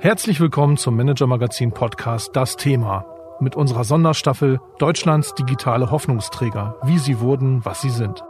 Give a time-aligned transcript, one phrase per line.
[0.00, 3.06] Herzlich willkommen zum Manager Magazin Podcast Das Thema
[3.40, 8.22] mit unserer Sonderstaffel Deutschlands digitale Hoffnungsträger, wie sie wurden, was sie sind.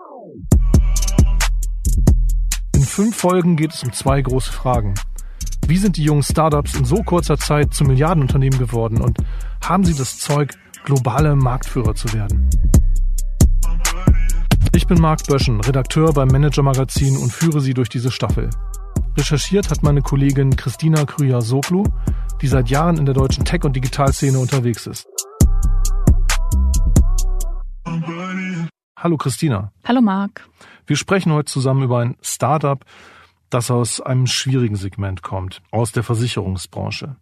[2.75, 4.95] In fünf Folgen geht es um zwei große Fragen.
[5.67, 9.19] Wie sind die jungen Startups in so kurzer Zeit zu Milliardenunternehmen geworden und
[9.65, 10.55] haben sie das Zeug,
[10.85, 12.51] globale Marktführer zu werden?
[14.75, 18.51] Ich bin Marc Böschen, Redakteur beim Manager Magazin und führe Sie durch diese Staffel.
[19.17, 21.85] Recherchiert hat meine Kollegin Christina Krüger-Soglu,
[22.43, 25.07] die seit Jahren in der deutschen Tech- und Digitalszene unterwegs ist.
[28.99, 29.71] Hallo Christina.
[29.85, 30.49] Hallo Marc.
[30.87, 32.85] Wir sprechen heute zusammen über ein Startup,
[33.51, 37.15] das aus einem schwierigen Segment kommt, aus der Versicherungsbranche.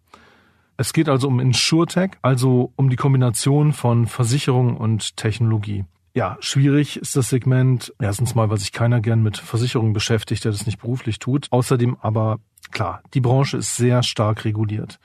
[0.77, 5.85] Es geht also um InsurTech, also um die Kombination von Versicherung und Technologie.
[6.15, 7.93] Ja, schwierig ist das Segment.
[7.99, 11.47] Erstens mal, weil sich keiner gern mit Versicherungen beschäftigt, der das nicht beruflich tut.
[11.49, 12.39] Außerdem aber,
[12.71, 14.99] klar, die Branche ist sehr stark reguliert.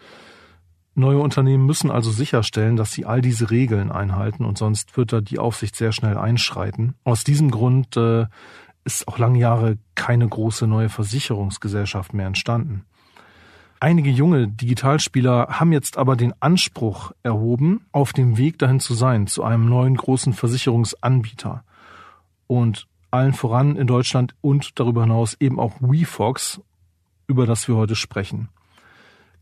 [0.94, 5.20] Neue Unternehmen müssen also sicherstellen, dass sie all diese Regeln einhalten und sonst wird da
[5.20, 6.94] die Aufsicht sehr schnell einschreiten.
[7.04, 8.26] Aus diesem Grund äh,
[8.84, 12.84] ist auch lange Jahre keine große neue Versicherungsgesellschaft mehr entstanden.
[13.80, 19.28] Einige junge Digitalspieler haben jetzt aber den Anspruch erhoben, auf dem Weg dahin zu sein,
[19.28, 21.62] zu einem neuen großen Versicherungsanbieter.
[22.48, 26.60] Und allen voran in Deutschland und darüber hinaus eben auch WeFox,
[27.28, 28.48] über das wir heute sprechen.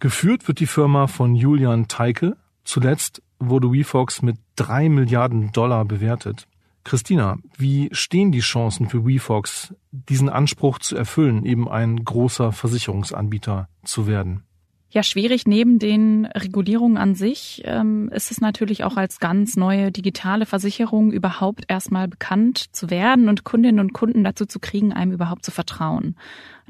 [0.00, 2.36] Geführt wird die Firma von Julian Teike.
[2.64, 6.46] Zuletzt wurde WeFox mit drei Milliarden Dollar bewertet.
[6.86, 13.68] Christina, wie stehen die Chancen für WeFox, diesen Anspruch zu erfüllen, eben ein großer Versicherungsanbieter
[13.84, 14.44] zu werden?
[14.88, 15.48] Ja, schwierig.
[15.48, 21.10] Neben den Regulierungen an sich ähm, ist es natürlich auch als ganz neue digitale Versicherung
[21.10, 25.50] überhaupt erstmal bekannt zu werden und Kundinnen und Kunden dazu zu kriegen, einem überhaupt zu
[25.50, 26.14] vertrauen.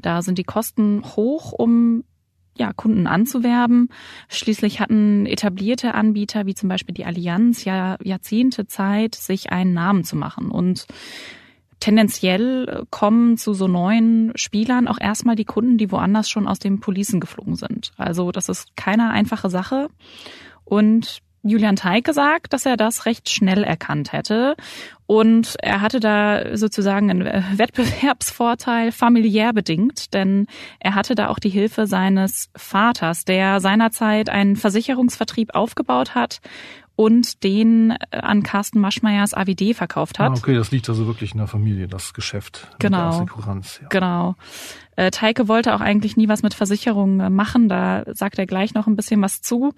[0.01, 2.03] Da sind die Kosten hoch, um
[2.57, 3.89] ja, Kunden anzuwerben.
[4.29, 10.03] Schließlich hatten etablierte Anbieter wie zum Beispiel die Allianz ja Jahrzehnte Zeit, sich einen Namen
[10.03, 10.51] zu machen.
[10.51, 10.85] Und
[11.79, 16.79] tendenziell kommen zu so neuen Spielern auch erstmal die Kunden, die woanders schon aus den
[16.79, 17.91] Policen geflogen sind.
[17.97, 19.89] Also das ist keine einfache Sache.
[20.63, 24.55] Und Julian Teike sagt, dass er das recht schnell erkannt hätte.
[25.05, 27.25] Und er hatte da sozusagen einen
[27.57, 30.47] Wettbewerbsvorteil familiär bedingt, denn
[30.79, 36.41] er hatte da auch die Hilfe seines Vaters, der seinerzeit einen Versicherungsvertrieb aufgebaut hat
[36.97, 40.31] und den äh, an Carsten Maschmeyers AWD verkauft hat.
[40.31, 42.67] Ah, okay, das liegt also wirklich in der Familie, das Geschäft.
[42.79, 43.25] Genau.
[43.81, 43.87] Ja.
[43.89, 44.35] Genau.
[44.97, 48.87] Äh, Teike wollte auch eigentlich nie was mit Versicherungen machen, da sagt er gleich noch
[48.87, 49.73] ein bisschen was zu.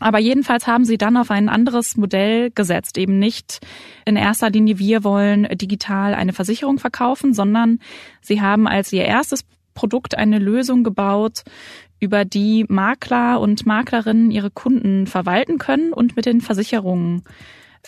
[0.00, 3.60] Aber jedenfalls haben sie dann auf ein anderes Modell gesetzt, eben nicht
[4.04, 7.80] in erster Linie wir wollen digital eine Versicherung verkaufen, sondern
[8.20, 9.44] sie haben als ihr erstes
[9.74, 11.44] Produkt eine Lösung gebaut,
[12.00, 17.24] über die Makler und Maklerinnen ihre Kunden verwalten können und mit den Versicherungen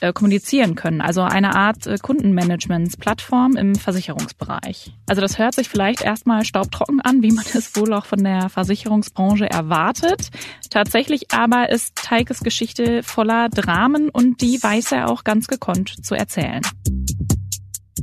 [0.01, 1.01] äh, kommunizieren können.
[1.01, 4.93] Also eine Art äh, Kundenmanagements-Plattform im Versicherungsbereich.
[5.07, 8.49] Also das hört sich vielleicht erstmal staubtrocken an, wie man es wohl auch von der
[8.49, 10.31] Versicherungsbranche erwartet.
[10.71, 16.15] Tatsächlich aber ist Teikes Geschichte voller Dramen und die weiß er auch ganz gekonnt zu
[16.15, 16.63] erzählen.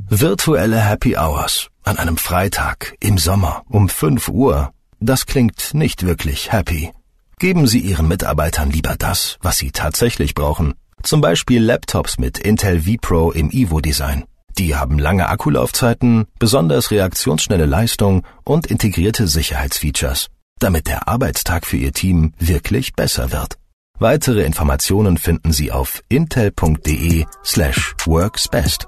[0.08, 4.72] Virtuelle Happy Hours an einem Freitag im Sommer um 5 Uhr.
[5.00, 6.92] Das klingt nicht wirklich happy.
[7.38, 12.82] Geben Sie Ihren Mitarbeitern lieber das, was sie tatsächlich brauchen zum Beispiel Laptops mit Intel
[12.82, 14.24] vPro im Evo-Design.
[14.58, 21.92] Die haben lange Akkulaufzeiten, besonders reaktionsschnelle Leistung und integrierte Sicherheitsfeatures, damit der Arbeitstag für Ihr
[21.92, 23.56] Team wirklich besser wird.
[24.00, 28.86] Weitere Informationen finden Sie auf intel.de slash worksbest.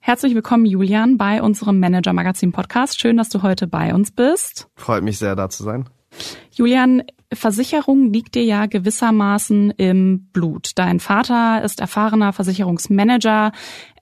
[0.00, 3.00] Herzlich willkommen, Julian, bei unserem Manager Magazin Podcast.
[3.00, 4.68] Schön, dass du heute bei uns bist.
[4.74, 5.88] Freut mich sehr, da zu sein.
[6.50, 7.02] Julian,
[7.32, 10.72] Versicherung liegt dir ja gewissermaßen im Blut.
[10.74, 13.52] Dein Vater ist erfahrener Versicherungsmanager.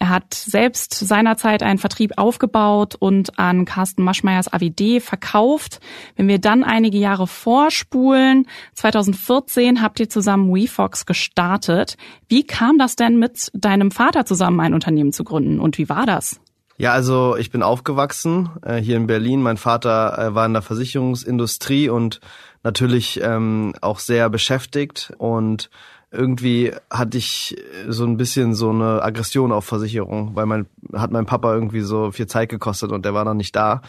[0.00, 5.80] Er hat selbst seinerzeit einen Vertrieb aufgebaut und an Carsten Maschmeyers AWD verkauft.
[6.16, 11.98] Wenn wir dann einige Jahre vorspulen, 2014 habt ihr zusammen WeFox gestartet.
[12.28, 16.06] Wie kam das denn mit deinem Vater zusammen ein Unternehmen zu gründen und wie war
[16.06, 16.40] das?
[16.80, 19.42] Ja, also ich bin aufgewachsen äh, hier in Berlin.
[19.42, 22.20] Mein Vater äh, war in der Versicherungsindustrie und
[22.62, 25.70] natürlich ähm, auch sehr beschäftigt und
[26.10, 27.56] irgendwie hatte ich
[27.88, 32.12] so ein bisschen so eine Aggression auf Versicherung, weil mein hat mein Papa irgendwie so
[32.12, 33.82] viel Zeit gekostet und der war dann nicht da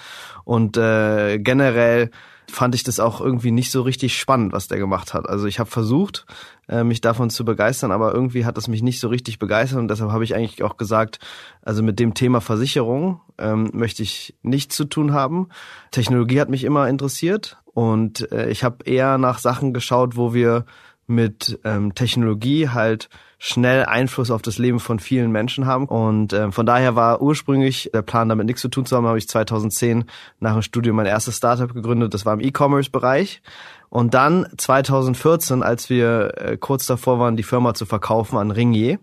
[0.43, 2.11] und äh, generell
[2.51, 5.29] fand ich das auch irgendwie nicht so richtig spannend, was der gemacht hat.
[5.29, 6.25] Also ich habe versucht,
[6.67, 9.87] äh, mich davon zu begeistern, aber irgendwie hat es mich nicht so richtig begeistert und
[9.87, 11.19] deshalb habe ich eigentlich auch gesagt,
[11.61, 15.49] also mit dem Thema Versicherung ähm, möchte ich nichts zu tun haben.
[15.91, 20.65] Technologie hat mich immer interessiert Und äh, ich habe eher nach Sachen geschaut, wo wir
[21.07, 25.85] mit ähm, Technologie halt schnell Einfluss auf das Leben von vielen Menschen haben.
[25.85, 29.17] Und äh, von daher war ursprünglich der Plan, damit nichts zu tun zu haben, habe
[29.17, 30.03] ich 2010
[30.41, 32.13] nach dem Studium mein erstes Startup gegründet.
[32.13, 33.41] Das war im E-Commerce-Bereich.
[33.87, 38.99] Und dann 2014, als wir äh, kurz davor waren, die Firma zu verkaufen an Ringier,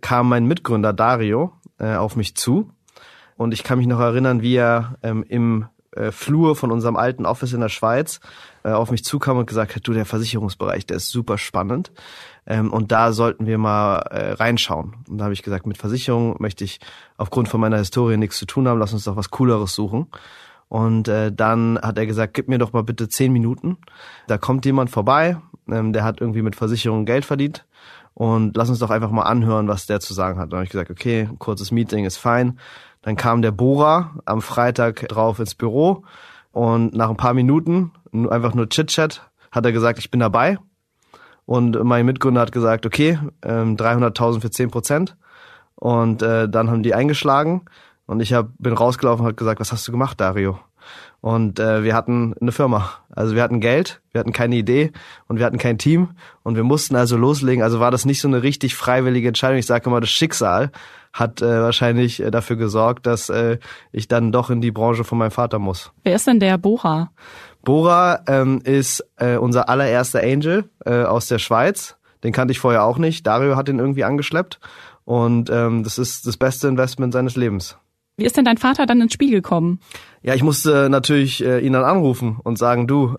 [0.00, 2.70] kam mein Mitgründer Dario äh, auf mich zu.
[3.36, 5.66] Und ich kann mich noch erinnern, wie er ähm, im
[5.96, 8.20] äh, Flur von unserem alten Office in der Schweiz
[8.64, 11.92] äh, auf mich zukam und gesagt hat, du, der Versicherungsbereich, der ist super spannend.
[12.46, 14.96] Ähm, und da sollten wir mal äh, reinschauen.
[15.08, 16.80] Und da habe ich gesagt, mit Versicherung möchte ich
[17.16, 20.06] aufgrund von meiner Historie nichts zu tun haben, lass uns doch was Cooleres suchen.
[20.68, 23.78] Und äh, dann hat er gesagt, gib mir doch mal bitte zehn Minuten.
[24.26, 25.38] Da kommt jemand vorbei,
[25.68, 27.64] ähm, der hat irgendwie mit Versicherung Geld verdient.
[28.14, 30.50] Und lass uns doch einfach mal anhören, was der zu sagen hat.
[30.50, 32.58] Dann habe ich gesagt, okay, kurzes Meeting ist fein.
[33.06, 36.02] Dann kam der Bohrer am Freitag drauf ins Büro
[36.50, 39.22] und nach ein paar Minuten, einfach nur Chit-Chat,
[39.52, 40.58] hat er gesagt, ich bin dabei.
[41.44, 45.16] Und mein Mitgründer hat gesagt, okay, ähm, 300.000 für 10 Prozent.
[45.76, 47.66] Und äh, dann haben die eingeschlagen
[48.06, 50.58] und ich hab, bin rausgelaufen und hat gesagt, was hast du gemacht, Dario?
[51.20, 52.90] Und äh, wir hatten eine Firma.
[53.10, 54.90] Also wir hatten Geld, wir hatten keine Idee
[55.28, 56.08] und wir hatten kein Team
[56.42, 57.62] und wir mussten also loslegen.
[57.62, 59.58] Also war das nicht so eine richtig freiwillige Entscheidung.
[59.58, 60.72] Ich sage immer, das Schicksal
[61.16, 63.58] hat äh, wahrscheinlich äh, dafür gesorgt, dass äh,
[63.90, 65.92] ich dann doch in die Branche von meinem Vater muss.
[66.04, 67.10] Wer ist denn der Bora?
[67.64, 71.96] Bora ähm, ist äh, unser allererster Angel äh, aus der Schweiz.
[72.22, 73.26] Den kannte ich vorher auch nicht.
[73.26, 74.60] Dario hat ihn irgendwie angeschleppt.
[75.04, 77.78] Und ähm, das ist das beste Investment seines Lebens.
[78.18, 79.80] Wie ist denn dein Vater dann ins Spiel gekommen?
[80.22, 83.16] Ja, ich musste natürlich äh, ihn dann anrufen und sagen, du,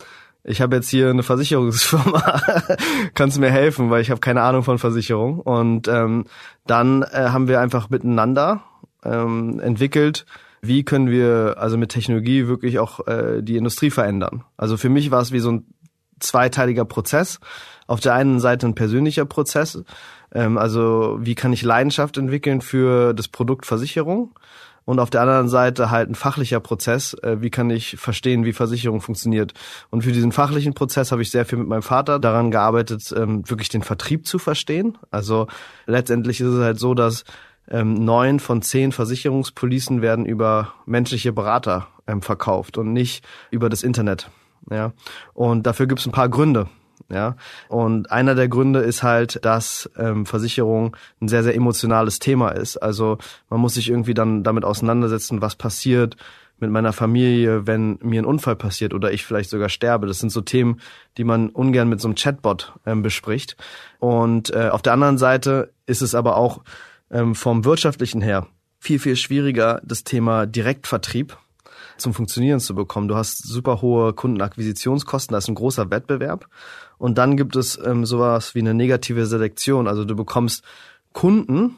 [0.48, 2.42] ich habe jetzt hier eine Versicherungsfirma,
[3.14, 5.40] kannst du mir helfen, weil ich habe keine Ahnung von Versicherung.
[5.40, 6.26] Und ähm,
[6.66, 8.64] dann äh, haben wir einfach miteinander
[9.04, 10.26] ähm, entwickelt,
[10.62, 14.46] wie können wir also mit Technologie wirklich auch äh, die Industrie verändern.
[14.56, 15.66] Also für mich war es wie so ein
[16.20, 17.40] zweiteiliger Prozess.
[17.86, 19.84] Auf der einen Seite ein persönlicher Prozess,
[20.34, 24.32] ähm, also wie kann ich Leidenschaft entwickeln für das Produkt Versicherung
[24.88, 28.54] und auf der anderen Seite halt ein fachlicher Prozess, äh, wie kann ich verstehen, wie
[28.54, 29.54] Versicherung funktioniert.
[29.90, 33.48] Und für diesen fachlichen Prozess habe ich sehr viel mit meinem Vater daran gearbeitet, ähm,
[33.50, 34.98] wirklich den Vertrieb zu verstehen.
[35.12, 35.48] Also
[35.88, 37.26] letztendlich ist es halt so, dass
[37.70, 43.84] ähm, neun von zehn Versicherungspolicen werden über menschliche Berater ähm, verkauft und nicht über das
[43.84, 44.32] Internet.
[44.72, 44.94] Ja,
[45.34, 46.70] und dafür gibt es ein paar Gründe.
[47.10, 47.38] Ja,
[47.70, 52.78] und einer der Gründe ist halt, dass ähm, Versicherung ein sehr sehr emotionales Thema ist.
[52.78, 53.18] Also
[53.50, 56.18] man muss sich irgendwie dann damit auseinandersetzen, was passiert
[56.60, 60.08] mit meiner Familie, wenn mir ein Unfall passiert oder ich vielleicht sogar sterbe.
[60.08, 60.82] Das sind so Themen,
[61.18, 63.56] die man ungern mit so einem Chatbot ähm, bespricht.
[64.00, 66.62] Und äh, auf der anderen Seite ist es aber auch
[67.12, 68.48] ähm, vom wirtschaftlichen her
[68.80, 71.38] viel, viel schwieriger, das Thema Direktvertrieb
[71.98, 73.08] zum Funktionieren zu bekommen.
[73.08, 76.48] Du hast super hohe Kundenakquisitionskosten, da ist ein großer Wettbewerb.
[76.98, 79.88] Und dann gibt es ähm, sowas wie eine negative Selektion.
[79.88, 80.64] Also du bekommst
[81.14, 81.78] Kunden,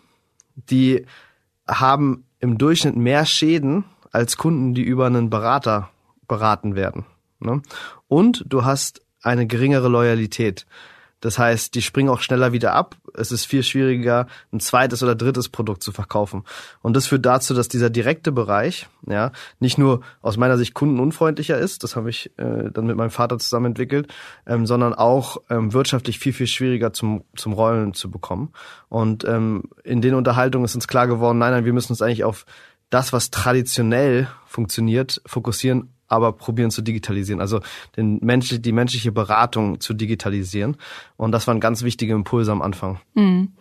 [0.55, 1.05] die
[1.67, 5.89] haben im Durchschnitt mehr Schäden als Kunden, die über einen Berater
[6.27, 7.05] beraten werden.
[7.39, 7.61] Ne?
[8.07, 10.65] Und du hast eine geringere Loyalität.
[11.21, 12.95] Das heißt, die springen auch schneller wieder ab.
[13.13, 16.43] Es ist viel schwieriger, ein zweites oder drittes Produkt zu verkaufen.
[16.81, 21.57] Und das führt dazu, dass dieser direkte Bereich, ja, nicht nur aus meiner Sicht kundenunfreundlicher
[21.57, 24.13] ist, das habe ich äh, dann mit meinem Vater zusammen entwickelt,
[24.45, 28.53] ähm, sondern auch ähm, wirtschaftlich viel, viel schwieriger zum, zum Rollen zu bekommen.
[28.87, 32.23] Und ähm, in den Unterhaltungen ist uns klar geworden, nein, nein, wir müssen uns eigentlich
[32.23, 32.45] auf
[32.89, 37.61] das, was traditionell funktioniert, fokussieren aber probieren zu digitalisieren, also
[37.95, 40.75] den Mensch, die menschliche Beratung zu digitalisieren.
[41.15, 42.99] Und das waren ganz wichtige Impulse am Anfang.
[43.13, 43.53] Mhm.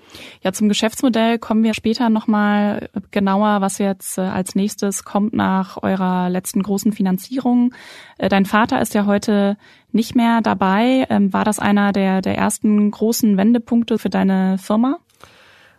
[0.43, 5.83] Ja, zum Geschäftsmodell kommen wir später nochmal genauer, was jetzt äh, als nächstes kommt nach
[5.83, 7.75] eurer letzten großen Finanzierung.
[8.17, 9.57] Äh, dein Vater ist ja heute
[9.93, 11.07] nicht mehr dabei.
[11.11, 14.99] Ähm, war das einer der, der ersten großen Wendepunkte für deine Firma?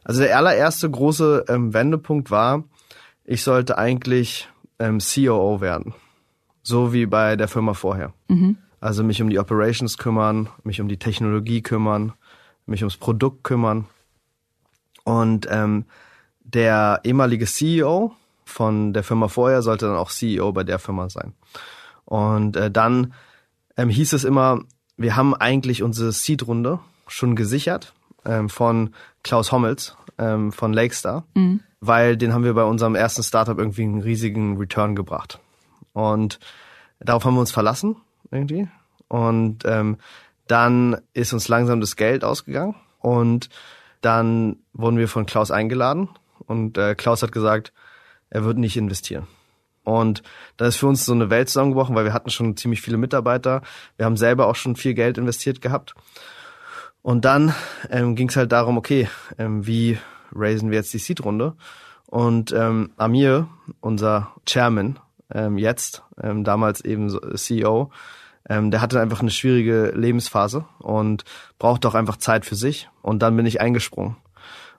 [0.03, 2.63] Also der allererste große ähm, Wendepunkt war,
[3.25, 4.47] ich sollte eigentlich
[4.79, 5.93] ähm, COO werden.
[6.69, 8.13] So wie bei der Firma vorher.
[8.27, 8.57] Mhm.
[8.79, 12.13] Also mich um die Operations kümmern, mich um die Technologie kümmern,
[12.67, 13.87] mich ums Produkt kümmern.
[15.03, 15.85] Und ähm,
[16.43, 18.13] der ehemalige CEO
[18.45, 21.33] von der Firma vorher sollte dann auch CEO bei der Firma sein.
[22.05, 23.13] Und äh, dann
[23.75, 24.61] ähm, hieß es immer,
[24.95, 27.95] wir haben eigentlich unsere Seed-Runde schon gesichert
[28.25, 31.61] ähm, von Klaus Hommels ähm, von Lakestar, mhm.
[31.79, 35.39] weil den haben wir bei unserem ersten Startup irgendwie einen riesigen Return gebracht.
[35.99, 36.39] Und
[36.99, 37.97] darauf haben wir uns verlassen
[38.31, 38.67] irgendwie.
[39.07, 39.97] Und ähm,
[40.47, 43.49] dann ist uns langsam das Geld ausgegangen und
[44.01, 46.09] dann wurden wir von Klaus eingeladen
[46.47, 47.73] und äh, Klaus hat gesagt,
[48.29, 49.27] er wird nicht investieren.
[49.83, 50.23] Und
[50.57, 53.61] da ist für uns so eine Welt zusammengebrochen, weil wir hatten schon ziemlich viele Mitarbeiter.
[53.97, 55.95] Wir haben selber auch schon viel Geld investiert gehabt.
[57.01, 57.55] Und dann
[57.89, 59.97] ähm, ging es halt darum, okay, ähm, wie
[60.31, 61.55] raisen wir jetzt die Seed-Runde?
[62.05, 63.47] Und ähm, Amir,
[63.81, 64.99] unser Chairman,
[65.33, 67.91] ähm, jetzt, ähm, damals eben CEO,
[68.47, 71.23] ähm, der hatte einfach eine schwierige Lebensphase und
[71.59, 72.89] brauchte auch einfach Zeit für sich.
[73.01, 74.17] Und dann bin ich eingesprungen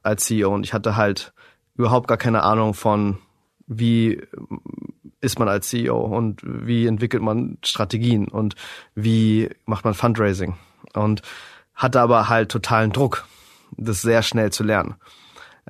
[0.02, 1.32] als CEO und ich hatte halt
[1.76, 3.18] überhaupt gar keine Ahnung von,
[3.66, 4.22] wie
[5.20, 8.54] ist man als CEO und wie entwickelt man Strategien und
[8.94, 10.56] wie macht man Fundraising.
[10.94, 11.22] Und
[11.74, 13.26] hatte aber halt totalen Druck,
[13.76, 14.96] das sehr schnell zu lernen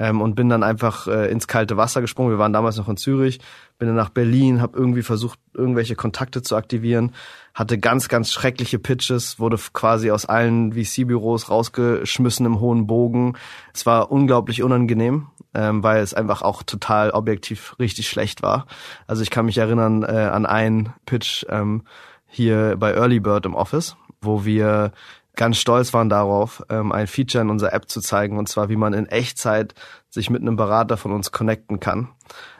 [0.01, 2.31] ähm, und bin dann einfach äh, ins kalte Wasser gesprungen.
[2.31, 3.39] Wir waren damals noch in Zürich,
[3.79, 7.13] bin dann nach Berlin, habe irgendwie versucht, irgendwelche Kontakte zu aktivieren,
[7.55, 13.37] hatte ganz, ganz schreckliche Pitches, wurde quasi aus allen VC-Büros rausgeschmissen im hohen Bogen.
[13.75, 18.67] Es war unglaublich unangenehm, ähm, weil es einfach auch total objektiv richtig schlecht war.
[19.07, 21.83] Also ich kann mich erinnern äh, an einen Pitch ähm,
[22.27, 24.93] hier bei Early Bird im Office, wo wir
[25.37, 28.77] ganz stolz waren darauf, ähm, ein Feature in unserer App zu zeigen, und zwar wie
[28.77, 29.75] man in Echtzeit
[30.09, 32.09] sich mit einem Berater von uns connecten kann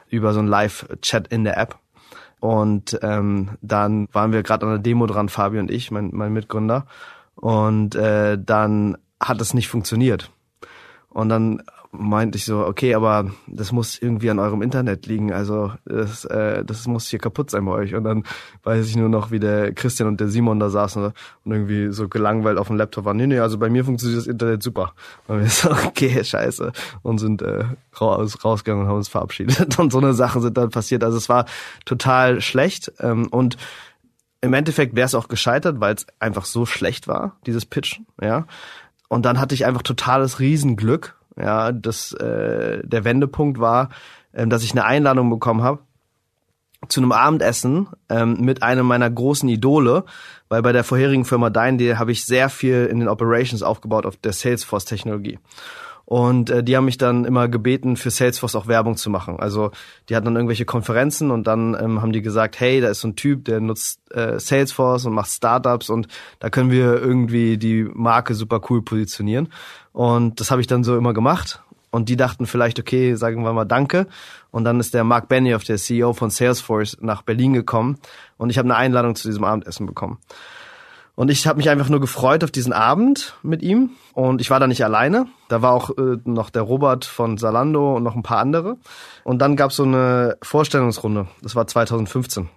[0.09, 1.79] über so ein Live-Chat in der App.
[2.41, 6.33] Und ähm, dann waren wir gerade an der Demo dran, Fabi und ich, mein, mein
[6.33, 6.87] Mitgründer.
[7.35, 10.31] Und äh, dann hat es nicht funktioniert.
[11.11, 11.63] Und dann
[11.93, 15.33] meinte ich so, okay, aber das muss irgendwie an eurem Internet liegen.
[15.33, 17.95] Also das, äh, das muss hier kaputt sein bei euch.
[17.95, 18.25] Und dann
[18.63, 21.05] weiß ich nur noch, wie der Christian und der Simon da saßen
[21.45, 23.17] und irgendwie so gelangweilt auf dem Laptop waren.
[23.17, 24.95] Nee, nee, also bei mir funktioniert das Internet super.
[25.27, 26.73] Und wir so, okay, scheiße.
[27.03, 27.65] Und sind äh,
[28.01, 29.79] raus, rausgegangen und haben uns verabschiedet.
[29.79, 31.03] Und so eine Sachen sind dann passiert.
[31.05, 31.47] Also es war
[31.85, 32.93] total schlecht.
[33.01, 33.57] Ähm, und
[34.41, 38.47] im Endeffekt wäre es auch gescheitert, weil es einfach so schlecht war, dieses Pitch, ja.
[39.09, 43.91] Und dann hatte ich einfach totales Riesenglück, ja, das äh, der Wendepunkt war,
[44.35, 45.81] ähm, dass ich eine Einladung bekommen habe
[46.89, 50.05] zu einem Abendessen ähm, mit einem meiner großen Idole,
[50.49, 54.17] weil bei der vorherigen Firma Dein, habe ich sehr viel in den Operations aufgebaut auf
[54.17, 55.39] der Salesforce-Technologie.
[56.11, 59.39] Und äh, die haben mich dann immer gebeten, für Salesforce auch Werbung zu machen.
[59.39, 59.71] Also
[60.09, 63.07] die hatten dann irgendwelche Konferenzen und dann ähm, haben die gesagt, hey, da ist so
[63.07, 66.09] ein Typ, der nutzt äh, Salesforce und macht Startups und
[66.41, 69.53] da können wir irgendwie die Marke super cool positionieren.
[69.93, 71.63] Und das habe ich dann so immer gemacht.
[71.93, 74.09] Und die dachten vielleicht, okay, sagen wir mal Danke.
[74.51, 77.99] Und dann ist der Mark Benioff, der CEO von Salesforce, nach Berlin gekommen
[78.37, 80.19] und ich habe eine Einladung zu diesem Abendessen bekommen.
[81.21, 83.91] Und ich habe mich einfach nur gefreut auf diesen Abend mit ihm.
[84.15, 85.27] Und ich war da nicht alleine.
[85.51, 88.79] Da war auch äh, noch der Robert von Salando und noch ein paar andere.
[89.23, 91.27] Und dann gab es so eine Vorstellungsrunde.
[91.43, 92.49] Das war 2015.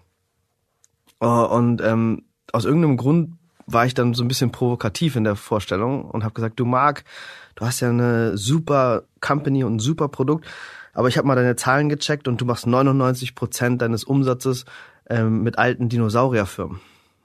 [1.22, 3.34] Uh, und ähm, aus irgendeinem Grund
[3.66, 7.04] war ich dann so ein bisschen provokativ in der Vorstellung und habe gesagt, du Marc,
[7.56, 10.48] du hast ja eine super Company und ein super Produkt,
[10.94, 14.64] aber ich habe mal deine Zahlen gecheckt und du machst 99 Prozent deines Umsatzes
[15.10, 16.80] ähm, mit alten Dinosaurierfirmen.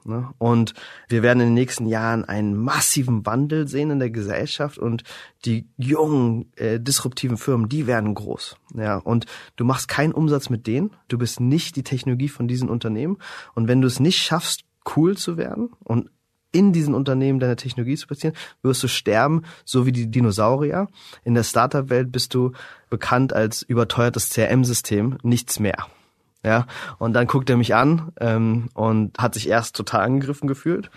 [0.09, 0.29] Ne?
[0.39, 0.73] Und
[1.07, 5.03] wir werden in den nächsten Jahren einen massiven Wandel sehen in der Gesellschaft und
[5.45, 8.57] die jungen, äh, disruptiven Firmen, die werden groß.
[8.75, 9.25] Ja, und
[9.55, 13.17] du machst keinen Umsatz mit denen, du bist nicht die Technologie von diesen Unternehmen.
[13.53, 14.63] Und wenn du es nicht schaffst,
[14.95, 16.09] cool zu werden und
[16.51, 20.87] in diesen Unternehmen deine Technologie zu platzieren, wirst du sterben, so wie die Dinosaurier.
[21.23, 22.53] In der Startup-Welt bist du
[22.89, 25.85] bekannt als überteuertes CRM-System, nichts mehr.
[26.43, 26.67] Ja,
[26.99, 30.89] und dann guckt er mich an ähm, und hat sich erst total angegriffen gefühlt.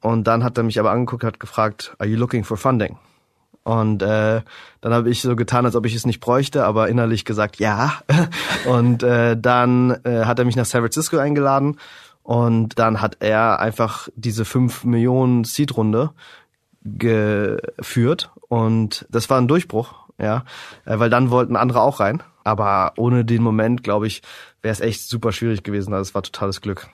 [0.00, 2.98] Und dann hat er mich aber angeguckt hat gefragt, are you looking for funding?
[3.64, 4.40] Und äh,
[4.80, 8.00] dann habe ich so getan, als ob ich es nicht bräuchte, aber innerlich gesagt, ja.
[8.66, 11.76] und äh, dann äh, hat er mich nach San Francisco eingeladen
[12.22, 16.10] und dann hat er einfach diese 5 Millionen Seed-Runde
[16.82, 20.44] geführt und das war ein Durchbruch, ja,
[20.84, 22.22] äh, weil dann wollten andere auch rein.
[22.44, 24.22] Aber ohne den Moment, glaube ich,
[24.62, 25.92] wäre es echt super schwierig gewesen.
[25.92, 26.88] Also es war totales Glück.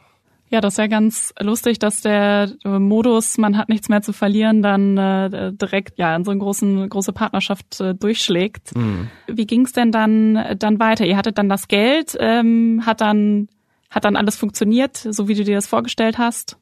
[0.50, 4.62] Ja, das ist ja ganz lustig, dass der Modus, man hat nichts mehr zu verlieren,
[4.62, 8.76] dann äh, direkt ja in so eine großen, große Partnerschaft äh, durchschlägt.
[8.76, 9.08] Mhm.
[9.26, 11.06] Wie ging es denn dann dann weiter?
[11.06, 13.48] Ihr hattet dann das Geld, ähm, hat dann
[13.90, 16.58] hat dann alles funktioniert, so wie du dir das vorgestellt hast?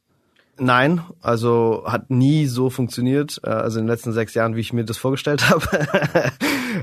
[0.59, 4.73] Nein, also hat nie so funktioniert, äh, also in den letzten sechs Jahren, wie ich
[4.73, 5.66] mir das vorgestellt habe.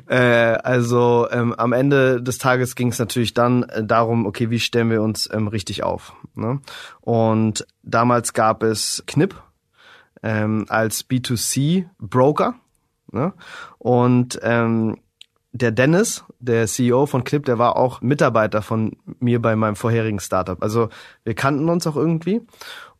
[0.07, 4.59] äh, also ähm, am Ende des Tages ging es natürlich dann äh, darum, okay, wie
[4.59, 6.13] stellen wir uns ähm, richtig auf?
[6.33, 6.61] Ne?
[7.01, 9.35] Und damals gab es Knip
[10.23, 12.55] ähm, als B2C-Broker.
[13.11, 13.33] Ne?
[13.77, 14.97] Und ähm,
[15.51, 20.19] der Dennis, der CEO von Knip, der war auch Mitarbeiter von mir bei meinem vorherigen
[20.19, 20.61] Startup.
[20.61, 20.89] Also
[21.23, 22.41] wir kannten uns auch irgendwie.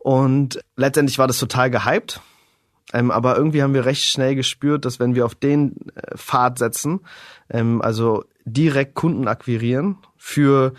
[0.09, 2.19] Und letztendlich war das total gehypt.
[2.93, 6.57] Ähm, aber irgendwie haben wir recht schnell gespürt, dass wenn wir auf den äh, Pfad
[6.57, 7.01] setzen,
[7.51, 10.73] ähm, also direkt Kunden akquirieren für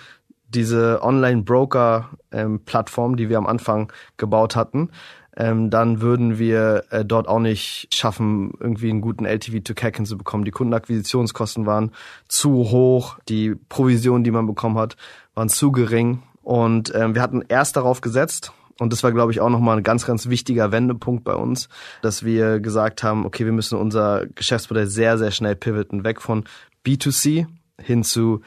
[0.49, 4.91] diese Online-Broker-Plattform, ähm, die wir am Anfang gebaut hatten,
[5.37, 9.95] ähm, dann würden wir äh, dort auch nicht schaffen, irgendwie einen guten LTV to CAC
[9.95, 10.45] hinzubekommen.
[10.45, 11.93] Die Kundenakquisitionskosten waren
[12.27, 14.97] zu hoch, die Provisionen, die man bekommen hat,
[15.35, 16.25] waren zu gering.
[16.43, 19.83] Und ähm, wir hatten erst darauf gesetzt, und das war, glaube ich, auch nochmal ein
[19.83, 21.69] ganz, ganz wichtiger Wendepunkt bei uns,
[22.01, 26.45] dass wir gesagt haben, okay, wir müssen unser Geschäftsmodell sehr, sehr schnell pivoten, weg von
[26.85, 27.47] B2C
[27.79, 28.41] hin zu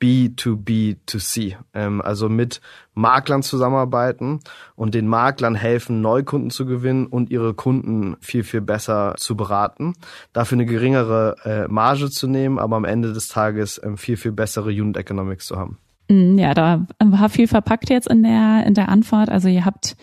[0.00, 2.60] B2B2C, ähm, also mit
[2.94, 4.40] Maklern zusammenarbeiten
[4.76, 9.94] und den Maklern helfen, Neukunden zu gewinnen und ihre Kunden viel, viel besser zu beraten.
[10.32, 14.32] Dafür eine geringere äh, Marge zu nehmen, aber am Ende des Tages ähm, viel, viel
[14.32, 15.78] bessere Unit Economics zu haben.
[16.10, 19.28] Mm, ja, da war viel verpackt jetzt in der, in der Antwort.
[19.30, 19.96] Also ihr habt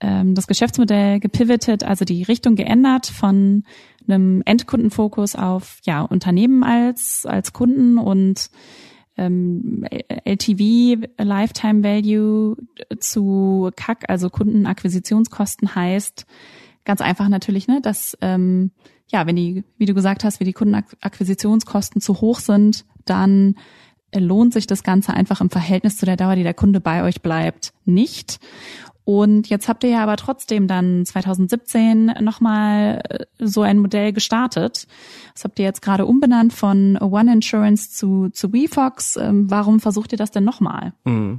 [0.00, 3.64] ähm, das Geschäftsmodell gepivotet, also die Richtung geändert von
[4.08, 8.50] einem Endkundenfokus auf ja Unternehmen als als Kunden und
[9.18, 9.84] ähm,
[10.24, 12.56] LTV, Lifetime Value
[12.98, 16.26] zu CAC, also Kundenakquisitionskosten heißt
[16.84, 18.70] ganz einfach natürlich, ne, dass ähm,
[19.10, 23.56] ja, wenn die, wie du gesagt hast, wenn die Kundenakquisitionskosten zu hoch sind, dann
[24.20, 27.22] lohnt sich das Ganze einfach im Verhältnis zu der Dauer, die der Kunde bei euch
[27.22, 28.38] bleibt, nicht.
[29.04, 34.88] Und jetzt habt ihr ja aber trotzdem dann 2017 nochmal äh, so ein Modell gestartet.
[35.32, 39.16] Das habt ihr jetzt gerade umbenannt von One Insurance zu, zu WeFox.
[39.16, 40.92] Ähm, warum versucht ihr das denn nochmal?
[41.04, 41.38] Mhm.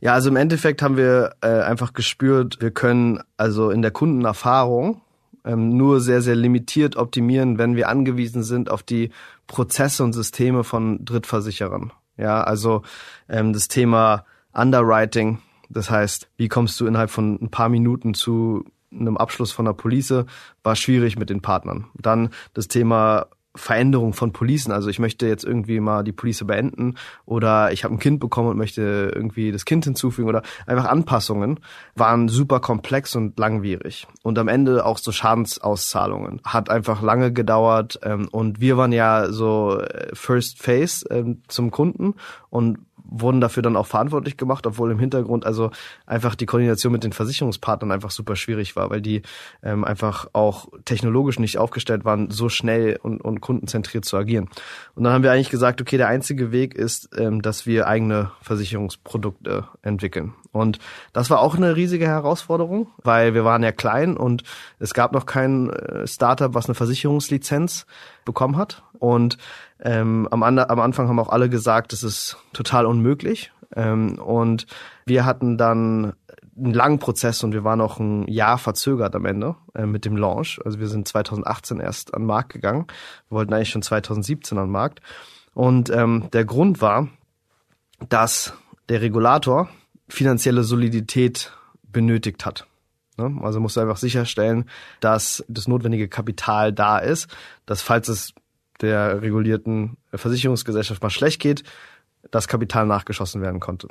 [0.00, 5.00] Ja, also im Endeffekt haben wir äh, einfach gespürt, wir können also in der Kundenerfahrung
[5.44, 9.10] ähm, nur sehr, sehr limitiert optimieren, wenn wir angewiesen sind auf die
[9.46, 11.92] Prozesse und Systeme von Drittversicherern.
[12.16, 12.82] Ja, also
[13.28, 18.64] ähm, das Thema Underwriting das heißt, wie kommst du innerhalb von ein paar Minuten zu
[18.92, 20.24] einem Abschluss von der Police,
[20.62, 21.86] war schwierig mit den Partnern.
[21.94, 24.72] Dann das Thema Veränderung von Policen.
[24.72, 28.50] Also ich möchte jetzt irgendwie mal die Police beenden oder ich habe ein Kind bekommen
[28.50, 31.60] und möchte irgendwie das Kind hinzufügen oder einfach Anpassungen
[31.94, 34.06] waren super komplex und langwierig.
[34.22, 36.40] Und am Ende auch so Schadensauszahlungen.
[36.44, 41.70] Hat einfach lange gedauert ähm, und wir waren ja so äh, First Face ähm, zum
[41.70, 42.14] Kunden
[42.50, 42.78] und
[43.08, 45.70] wurden dafür dann auch verantwortlich gemacht, obwohl im Hintergrund also
[46.06, 49.22] einfach die Koordination mit den Versicherungspartnern einfach super schwierig war, weil die
[49.62, 54.48] ähm, einfach auch technologisch nicht aufgestellt waren, so schnell und, und kundenzentriert zu agieren.
[54.94, 58.30] Und dann haben wir eigentlich gesagt, okay, der einzige Weg ist, ähm, dass wir eigene
[58.42, 60.34] Versicherungsprodukte entwickeln.
[60.52, 60.78] Und
[61.12, 64.42] das war auch eine riesige Herausforderung, weil wir waren ja klein und
[64.78, 67.86] es gab noch kein äh, Startup, was eine Versicherungslizenz
[68.24, 68.82] bekommen hat.
[68.98, 69.38] Und
[69.80, 73.52] ähm, am, am Anfang haben auch alle gesagt, das ist total unmöglich.
[73.74, 74.66] Ähm, und
[75.04, 76.14] wir hatten dann
[76.56, 80.16] einen langen Prozess und wir waren auch ein Jahr verzögert am Ende äh, mit dem
[80.16, 80.58] Launch.
[80.64, 82.86] Also wir sind 2018 erst an den Markt gegangen.
[83.28, 85.00] Wir wollten eigentlich schon 2017 an den Markt.
[85.54, 87.08] Und ähm, der Grund war,
[88.08, 88.54] dass
[88.88, 89.68] der Regulator
[90.08, 92.66] finanzielle Solidität benötigt hat.
[93.16, 93.38] Ne?
[93.42, 94.68] Also musst du einfach sicherstellen,
[95.00, 97.28] dass das notwendige Kapital da ist,
[97.64, 98.34] dass falls es
[98.80, 101.62] der regulierten Versicherungsgesellschaft mal schlecht geht,
[102.30, 103.88] das Kapital nachgeschossen werden konnte.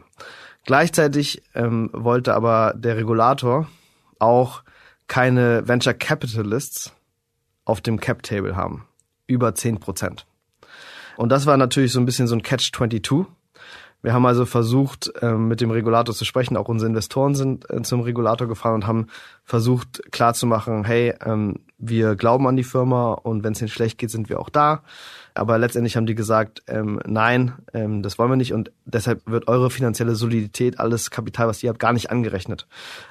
[0.66, 3.68] Gleichzeitig ähm, wollte aber der Regulator
[4.20, 4.64] auch
[5.08, 6.94] keine Venture Capitalists
[7.66, 8.88] auf dem Cap Table haben.
[9.28, 10.26] Über zehn Prozent.
[11.18, 13.26] Und das war natürlich so ein bisschen so ein Catch-22.
[14.06, 16.58] Wir haben also versucht, ähm, mit dem Regulator zu sprechen.
[16.58, 19.08] Auch unsere Investoren sind äh, zum Regulator gefahren und haben
[19.44, 24.12] versucht klarzumachen, hey, ähm, wir glauben an die Firma und wenn es ihnen schlecht geht,
[24.12, 24.84] sind wir auch da.
[25.34, 29.72] Aber letztendlich haben die gesagt, ähm, nein, das wollen wir nicht und deshalb wird eure
[29.72, 32.68] finanzielle Solidität, alles Kapital, was ihr habt, gar nicht angerechnet.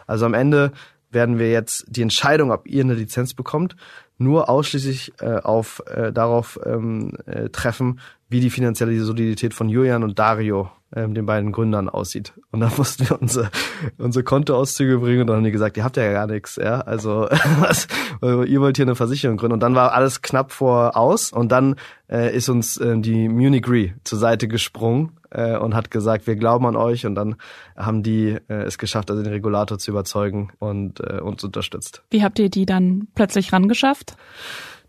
[0.07, 0.71] Also am Ende
[1.11, 3.75] werden wir jetzt die Entscheidung, ob ihr eine Lizenz bekommt,
[4.17, 10.05] nur ausschließlich äh, auf äh, darauf ähm, äh, treffen, wie die finanzielle Solidität von Julian
[10.05, 12.33] und Dario ähm, den beiden Gründern aussieht.
[12.51, 13.51] Und dann mussten wir unsere,
[13.99, 16.81] unsere Kontoauszüge bringen und dann haben die gesagt, ihr habt ja gar nichts, ja.
[16.81, 17.29] Also
[17.61, 17.89] was,
[18.23, 19.55] ihr wollt hier eine Versicherung gründen.
[19.55, 21.77] Und dann war alles knapp vor aus und dann
[22.11, 26.37] äh, ist uns äh, die Munich Re zur Seite gesprungen äh, und hat gesagt, wir
[26.37, 27.37] glauben an euch und dann
[27.77, 32.03] haben die äh, es geschafft, also den Regulator zu überzeugen und äh, uns unterstützt.
[32.11, 34.17] Wie habt ihr die dann plötzlich rangeschafft?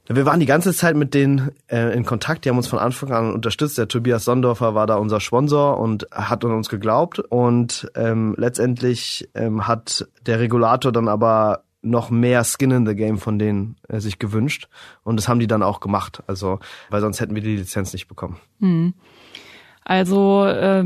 [0.07, 3.11] Wir waren die ganze Zeit mit denen äh, in Kontakt, die haben uns von Anfang
[3.11, 3.77] an unterstützt.
[3.77, 7.19] Der Tobias Sondorfer war da unser Sponsor und hat an uns geglaubt.
[7.19, 13.17] Und ähm, letztendlich ähm, hat der Regulator dann aber noch mehr Skin in the Game
[13.17, 14.67] von denen äh, sich gewünscht.
[15.03, 16.21] Und das haben die dann auch gemacht.
[16.27, 18.37] Also, weil sonst hätten wir die Lizenz nicht bekommen.
[18.59, 18.93] Hm.
[19.83, 20.83] Also äh,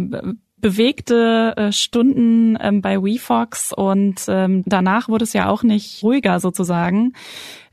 [0.58, 6.40] bewegte äh, Stunden ähm, bei WeFox und ähm, danach wurde es ja auch nicht ruhiger
[6.40, 7.14] sozusagen.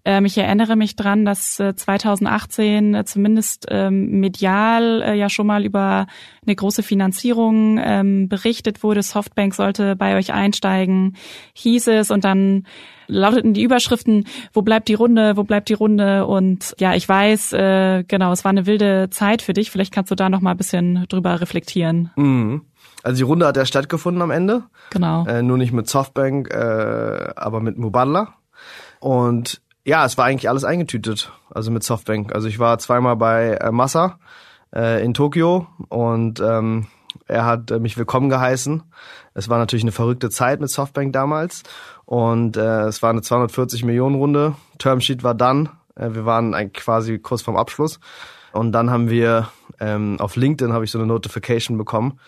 [0.06, 5.64] Ähm, ich erinnere mich dran, dass 2018 äh, zumindest ähm, medial äh, ja schon mal
[5.64, 6.06] über
[6.46, 9.02] eine große Finanzierung ähm, berichtet wurde.
[9.02, 11.16] Softbank sollte bei euch einsteigen,
[11.54, 12.68] hieß es und dann
[13.08, 17.52] lauteten die Überschriften, wo bleibt die Runde, wo bleibt die Runde und ja, ich weiß,
[17.54, 19.72] äh, genau, es war eine wilde Zeit für dich.
[19.72, 22.10] Vielleicht kannst du da noch mal ein bisschen drüber reflektieren.
[22.14, 22.62] Mhm.
[23.02, 24.64] Also die Runde hat ja stattgefunden am Ende.
[24.90, 25.26] Genau.
[25.26, 28.34] Äh, nur nicht mit Softbank, äh, aber mit Mubadala.
[29.00, 32.34] Und ja, es war eigentlich alles eingetütet, also mit Softbank.
[32.34, 34.18] Also ich war zweimal bei äh, Massa
[34.74, 36.88] äh, in Tokio und ähm,
[37.28, 38.82] er hat äh, mich willkommen geheißen.
[39.34, 41.62] Es war natürlich eine verrückte Zeit mit Softbank damals
[42.04, 44.56] und äh, es war eine 240 Millionen Runde.
[44.78, 45.68] Termsheet war dann.
[45.94, 48.00] Äh, wir waren eigentlich quasi kurz vorm Abschluss
[48.52, 52.18] und dann haben wir ähm, auf LinkedIn habe ich so eine Notification bekommen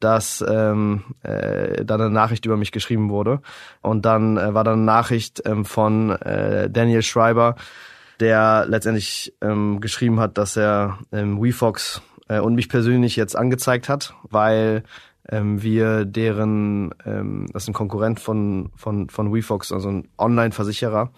[0.00, 3.40] dass ähm, äh, dann eine Nachricht über mich geschrieben wurde.
[3.82, 7.56] Und dann äh, war dann eine Nachricht ähm, von äh, Daniel Schreiber,
[8.20, 13.88] der letztendlich ähm, geschrieben hat, dass er ähm, WeFox äh, und mich persönlich jetzt angezeigt
[13.88, 14.82] hat, weil
[15.28, 21.10] ähm, wir deren, ähm, das ist ein Konkurrent von, von, von WeFox, also ein Online-Versicherer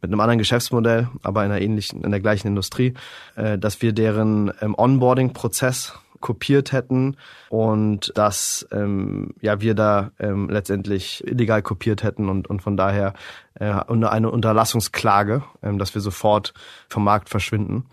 [0.00, 2.94] mit einem anderen Geschäftsmodell, aber in einer ähnlichen, in der gleichen Industrie,
[3.34, 7.16] äh, dass wir deren ähm, Onboarding-Prozess kopiert hätten
[7.48, 13.14] und dass ähm, ja wir da ähm, letztendlich illegal kopiert hätten und, und von daher
[13.54, 16.54] äh, eine Unterlassungsklage, ähm, dass wir sofort
[16.88, 17.86] vom Markt verschwinden.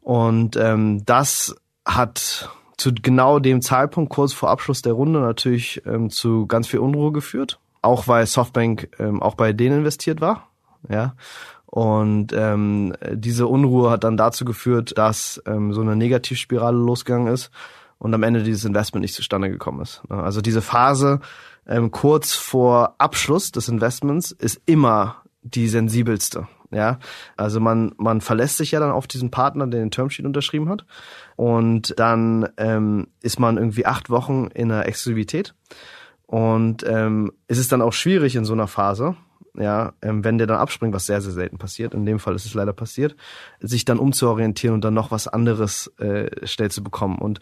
[0.00, 6.10] Und ähm, das hat zu genau dem Zeitpunkt kurz vor Abschluss der Runde natürlich ähm,
[6.10, 10.48] zu ganz viel Unruhe geführt, auch weil Softbank ähm, auch bei denen investiert war,
[10.88, 11.14] ja.
[11.70, 17.50] Und ähm, diese Unruhe hat dann dazu geführt, dass ähm, so eine Negativspirale losgegangen ist
[17.98, 20.02] und am Ende dieses Investment nicht zustande gekommen ist.
[20.08, 21.20] Also diese Phase
[21.68, 26.48] ähm, kurz vor Abschluss des Investments ist immer die sensibelste.
[26.72, 26.98] Ja,
[27.36, 30.84] also man man verlässt sich ja dann auf diesen Partner, der den Termsheet unterschrieben hat,
[31.34, 35.54] und dann ähm, ist man irgendwie acht Wochen in der Exklusivität
[36.26, 39.16] und ähm, ist es dann auch schwierig in so einer Phase,
[39.58, 42.46] ja, ähm, wenn der dann abspringt, was sehr, sehr selten passiert, in dem Fall ist
[42.46, 43.16] es leider passiert,
[43.60, 47.18] sich dann umzuorientieren und dann noch was anderes äh, schnell zu bekommen.
[47.18, 47.40] Und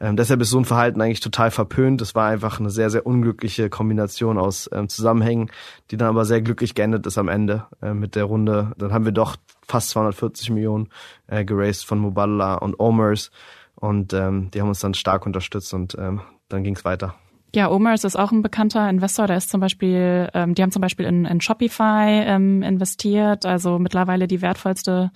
[0.00, 2.02] ähm, deshalb ist so ein Verhalten eigentlich total verpönt.
[2.02, 5.50] Es war einfach eine sehr, sehr unglückliche Kombination aus ähm, Zusammenhängen,
[5.90, 8.72] die dann aber sehr glücklich geendet ist am Ende äh, mit der Runde.
[8.76, 10.88] Dann haben wir doch fast 240 Millionen
[11.26, 13.30] äh, geraced von Mubadala und Omers
[13.74, 17.14] und ähm, die haben uns dann stark unterstützt und ähm, dann ging es weiter.
[17.56, 19.26] Ja, Omers ist auch ein bekannter Investor.
[19.26, 23.78] Der ist zum Beispiel, ähm, die haben zum Beispiel in, in Shopify ähm, investiert, also
[23.78, 25.10] mittlerweile die wertvollste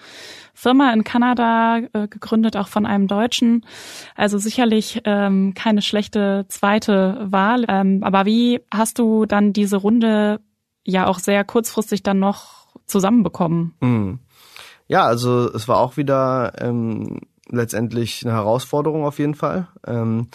[0.55, 3.67] Firma in Kanada, äh, gegründet auch von einem Deutschen.
[4.17, 7.67] Also sicherlich ähm, keine schlechte zweite Wahl.
[7.69, 10.41] Ähm, aber wie hast du dann diese Runde
[10.83, 13.75] ja auch sehr kurzfristig dann noch zusammenbekommen?
[13.83, 14.19] Mhm.
[14.89, 19.69] Ja, also es war auch wieder ähm, letztendlich eine Herausforderung auf jeden Fall.
[19.87, 20.29] Ähm,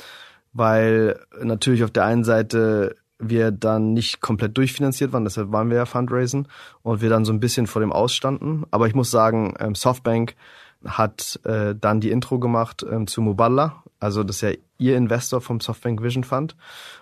[0.56, 5.78] weil natürlich auf der einen Seite wir dann nicht komplett durchfinanziert waren, deshalb waren wir
[5.78, 6.48] ja Fundraisen
[6.82, 8.66] und wir dann so ein bisschen vor dem Ausstanden.
[8.72, 10.36] Aber ich muss sagen, ähm, Softbank
[10.86, 15.42] hat äh, dann die Intro gemacht ähm, zu Muballa, also das ist ja ihr Investor
[15.42, 16.56] vom Softbank Vision Fund.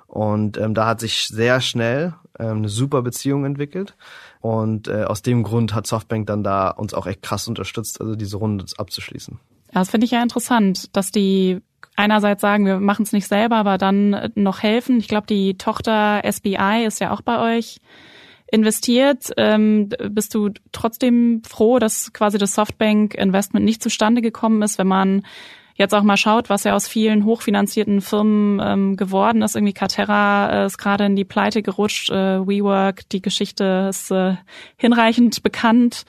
[0.08, 3.96] Und ähm, da hat sich sehr schnell ähm, eine super Beziehung entwickelt.
[4.42, 8.16] Und äh, aus dem Grund hat Softbank dann da uns auch echt krass unterstützt, also
[8.16, 9.40] diese Runde abzuschließen.
[9.72, 11.62] Das finde ich ja interessant, dass die
[11.96, 14.98] einerseits sagen, wir machen es nicht selber, aber dann noch helfen.
[14.98, 17.78] Ich glaube, die Tochter SBI ist ja auch bei euch
[18.52, 19.32] investiert.
[19.38, 25.24] Ähm, bist du trotzdem froh, dass quasi das Softbank-Investment nicht zustande gekommen ist, wenn man
[25.76, 29.56] jetzt auch mal schaut, was ja aus vielen hochfinanzierten Firmen ähm, geworden ist.
[29.56, 34.36] Irgendwie Caterra äh, ist gerade in die Pleite gerutscht, äh, WeWork, die Geschichte ist äh,
[34.78, 36.06] hinreichend bekannt.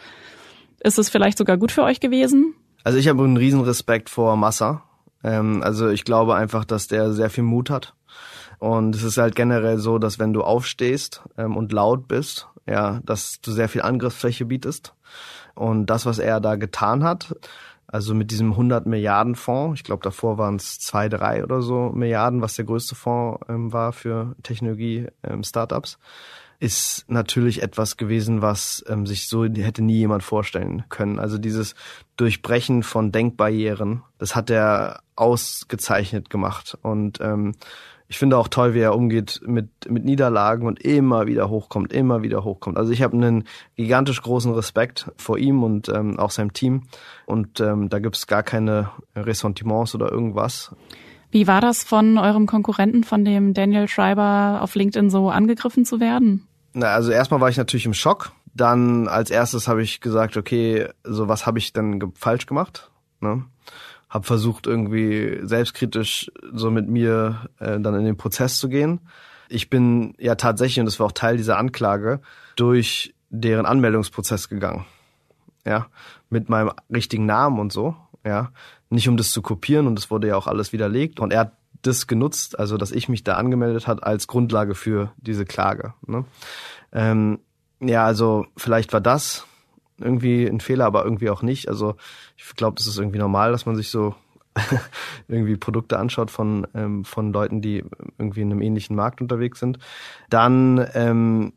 [0.80, 2.54] Ist es vielleicht sogar gut für euch gewesen?
[2.82, 4.82] Also ich habe einen riesen Respekt vor Massa
[5.24, 7.94] ähm, also ich glaube einfach, dass der sehr viel Mut hat.
[8.58, 13.00] Und es ist halt generell so, dass wenn du aufstehst ähm, und laut bist, ja,
[13.04, 14.94] dass du sehr viel Angriffsfläche bietest.
[15.54, 17.34] Und das, was er da getan hat,
[17.86, 21.90] also mit diesem 100 Milliarden Fonds, ich glaube davor waren es zwei, drei oder so
[21.94, 25.44] Milliarden, was der größte Fonds ähm, war für Technologie ähm,
[26.60, 31.18] ist natürlich etwas gewesen, was ähm, sich so hätte nie jemand vorstellen können.
[31.18, 31.74] Also dieses
[32.16, 36.78] Durchbrechen von Denkbarrieren, das hat er ausgezeichnet gemacht.
[36.82, 37.54] Und ähm,
[38.06, 42.22] ich finde auch toll, wie er umgeht mit, mit Niederlagen und immer wieder hochkommt, immer
[42.22, 42.76] wieder hochkommt.
[42.76, 43.44] Also ich habe einen
[43.76, 46.82] gigantisch großen Respekt vor ihm und ähm, auch seinem Team.
[47.26, 50.74] Und ähm, da gibt es gar keine Ressentiments oder irgendwas.
[51.34, 55.98] Wie war das von eurem Konkurrenten, von dem Daniel Schreiber auf LinkedIn so angegriffen zu
[55.98, 56.46] werden?
[56.74, 60.86] Na, also erstmal war ich natürlich im Schock, dann als erstes habe ich gesagt, okay,
[61.02, 62.92] so was habe ich denn ge falsch gemacht?
[63.18, 63.44] Ne?
[64.08, 69.00] Hab versucht irgendwie selbstkritisch so mit mir äh, dann in den Prozess zu gehen.
[69.48, 72.20] Ich bin ja tatsächlich, und das war auch Teil dieser Anklage,
[72.54, 74.84] durch deren Anmeldungsprozess gegangen.
[75.66, 75.88] Ja,
[76.30, 77.96] mit meinem richtigen Namen und so.
[78.24, 78.52] Ja,
[78.94, 81.20] nicht um das zu kopieren und das wurde ja auch alles widerlegt.
[81.20, 81.52] Und er hat
[81.82, 85.94] das genutzt, also dass ich mich da angemeldet hat, als Grundlage für diese Klage.
[86.06, 86.24] Ne?
[86.92, 87.40] Ähm,
[87.80, 89.46] ja, also vielleicht war das
[89.98, 91.68] irgendwie ein Fehler, aber irgendwie auch nicht.
[91.68, 91.96] Also
[92.36, 94.14] ich glaube, das ist irgendwie normal, dass man sich so
[95.28, 97.84] irgendwie Produkte anschaut von ähm, von Leuten, die
[98.18, 99.78] irgendwie in einem ähnlichen Markt unterwegs sind.
[100.30, 101.52] Dann ähm,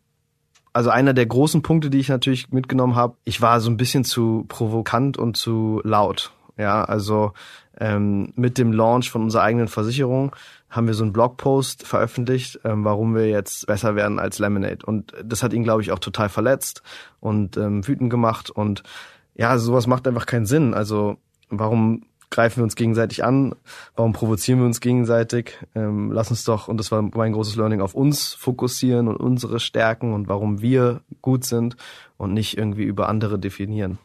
[0.73, 4.03] also einer der großen Punkte, die ich natürlich mitgenommen habe, ich war so ein bisschen
[4.03, 6.31] zu provokant und zu laut.
[6.57, 7.33] Ja, also
[7.79, 10.35] ähm, mit dem Launch von unserer eigenen Versicherung
[10.69, 14.85] haben wir so einen Blogpost veröffentlicht, ähm, warum wir jetzt besser werden als Lemonade.
[14.85, 16.81] Und das hat ihn, glaube ich, auch total verletzt
[17.19, 18.49] und ähm, wütend gemacht.
[18.49, 18.83] Und
[19.35, 20.73] ja, sowas macht einfach keinen Sinn.
[20.73, 21.17] Also
[21.49, 23.55] warum greifen wir uns gegenseitig an?
[23.95, 25.57] Warum provozieren wir uns gegenseitig?
[25.75, 29.59] Ähm, lass uns doch, und das war mein großes Learning, auf uns fokussieren und unsere
[29.59, 31.77] Stärken und warum wir gut sind
[32.17, 33.99] und nicht irgendwie über andere definieren.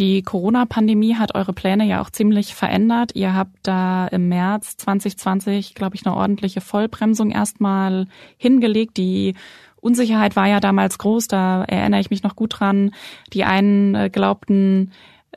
[0.00, 3.12] Die Corona-Pandemie hat eure Pläne ja auch ziemlich verändert.
[3.14, 8.06] Ihr habt da im März 2020, glaube ich, eine ordentliche Vollbremsung erstmal
[8.38, 8.96] hingelegt.
[8.96, 9.34] Die
[9.76, 12.92] Unsicherheit war ja damals groß, da erinnere ich mich noch gut dran.
[13.34, 14.92] Die einen äh, glaubten,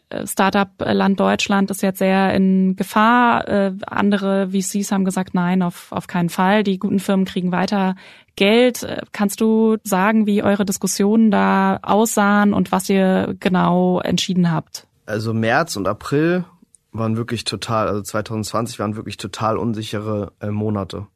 [0.09, 3.47] äh, Startup-Land Deutschland ist jetzt sehr in Gefahr.
[3.49, 6.63] Äh, andere VCs haben gesagt, nein, auf, auf keinen Fall.
[6.63, 7.95] Die guten Firmen kriegen weiter
[8.35, 8.83] Geld.
[8.83, 14.87] Äh, kannst du sagen, wie eure Diskussionen da aussahen und was ihr genau entschieden habt?
[15.05, 16.45] Also März und April
[16.91, 21.07] waren wirklich total, also 2020 waren wirklich total unsichere äh, Monate.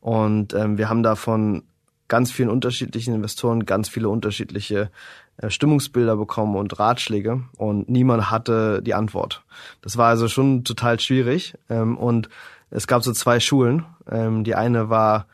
[0.00, 1.64] Und ähm, wir haben davon
[2.08, 4.90] ganz vielen unterschiedlichen Investoren ganz viele unterschiedliche
[5.38, 9.42] äh, Stimmungsbilder bekommen und Ratschläge und niemand hatte die Antwort.
[9.82, 12.28] Das war also schon total schwierig ähm, und
[12.70, 13.84] es gab so zwei Schulen.
[14.10, 15.26] Ähm, die eine war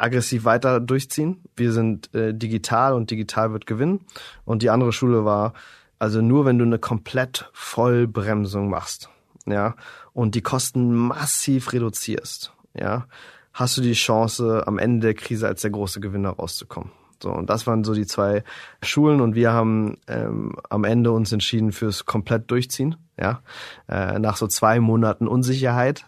[0.00, 1.42] aggressiv weiter durchziehen.
[1.56, 4.00] Wir sind äh, digital und digital wird gewinnen.
[4.44, 5.52] Und die andere Schule war
[5.98, 9.10] also nur wenn du eine komplett Vollbremsung machst,
[9.46, 9.74] ja,
[10.12, 13.06] und die Kosten massiv reduzierst, ja,
[13.52, 16.92] hast du die Chance, am Ende der Krise als der große Gewinner rauszukommen.
[17.20, 18.44] So, und das waren so die zwei
[18.80, 23.42] Schulen und wir haben ähm, am Ende uns entschieden fürs komplett durchziehen, ja,
[23.88, 26.04] äh, nach so zwei Monaten Unsicherheit.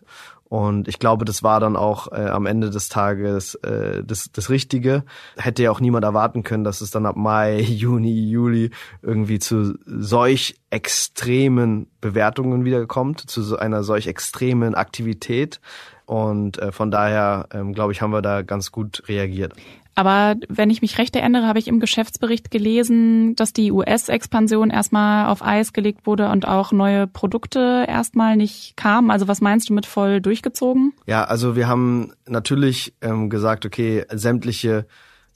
[0.51, 4.51] Und ich glaube, das war dann auch äh, am Ende des Tages äh, das, das
[4.51, 5.05] Richtige.
[5.37, 9.79] Hätte ja auch niemand erwarten können, dass es dann ab Mai, Juni, Juli irgendwie zu
[9.87, 15.61] solch extremen Bewertungen wiederkommt, zu so einer solch extremen Aktivität.
[16.05, 19.53] Und äh, von daher, ähm, glaube ich, haben wir da ganz gut reagiert.
[20.01, 25.27] Aber wenn ich mich recht erinnere, habe ich im Geschäftsbericht gelesen, dass die US-Expansion erstmal
[25.27, 29.11] auf Eis gelegt wurde und auch neue Produkte erstmal nicht kamen.
[29.11, 30.95] Also was meinst du mit voll durchgezogen?
[31.05, 34.87] Ja, also wir haben natürlich ähm, gesagt, okay, sämtliche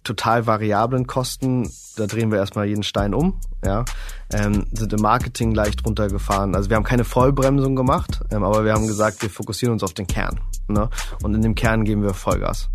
[0.03, 3.85] total variablen Kosten, da drehen wir erstmal jeden Stein um, ja,
[4.33, 6.55] ähm, sind im Marketing leicht runtergefahren.
[6.55, 9.93] Also wir haben keine Vollbremsung gemacht, ähm, aber wir haben gesagt, wir fokussieren uns auf
[9.93, 10.41] den Kern.
[10.69, 10.89] Ne?
[11.23, 12.71] Und in dem Kern geben wir Vollgas.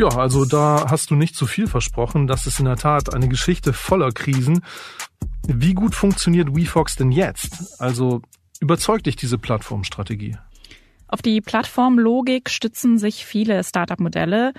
[0.00, 2.26] Ja, also da hast du nicht zu viel versprochen.
[2.26, 4.64] Das ist in der Tat eine Geschichte voller Krisen.
[5.46, 7.78] Wie gut funktioniert WeFox denn jetzt?
[7.78, 8.22] Also
[8.60, 10.38] überzeugt dich diese Plattformstrategie?
[11.06, 14.54] Auf die Plattformlogik stützen sich viele Startup-Modelle.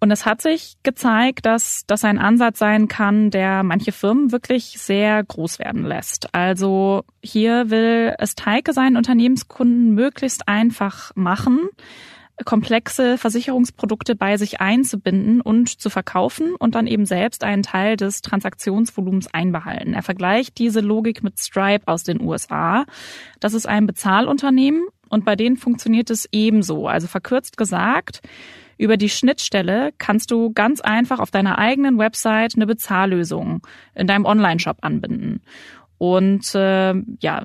[0.00, 4.80] Und es hat sich gezeigt, dass das ein Ansatz sein kann, der manche Firmen wirklich
[4.80, 6.34] sehr groß werden lässt.
[6.34, 11.68] Also hier will es Teike seinen Unternehmenskunden möglichst einfach machen
[12.44, 18.20] komplexe Versicherungsprodukte bei sich einzubinden und zu verkaufen und dann eben selbst einen Teil des
[18.20, 19.94] Transaktionsvolumens einbehalten.
[19.94, 22.84] Er vergleicht diese Logik mit Stripe aus den USA.
[23.40, 26.88] Das ist ein Bezahlunternehmen und bei denen funktioniert es ebenso.
[26.88, 28.20] Also verkürzt gesagt,
[28.78, 34.26] über die Schnittstelle kannst du ganz einfach auf deiner eigenen Website eine Bezahllösung in deinem
[34.26, 35.40] Online-Shop anbinden.
[35.98, 37.42] Und äh, ja,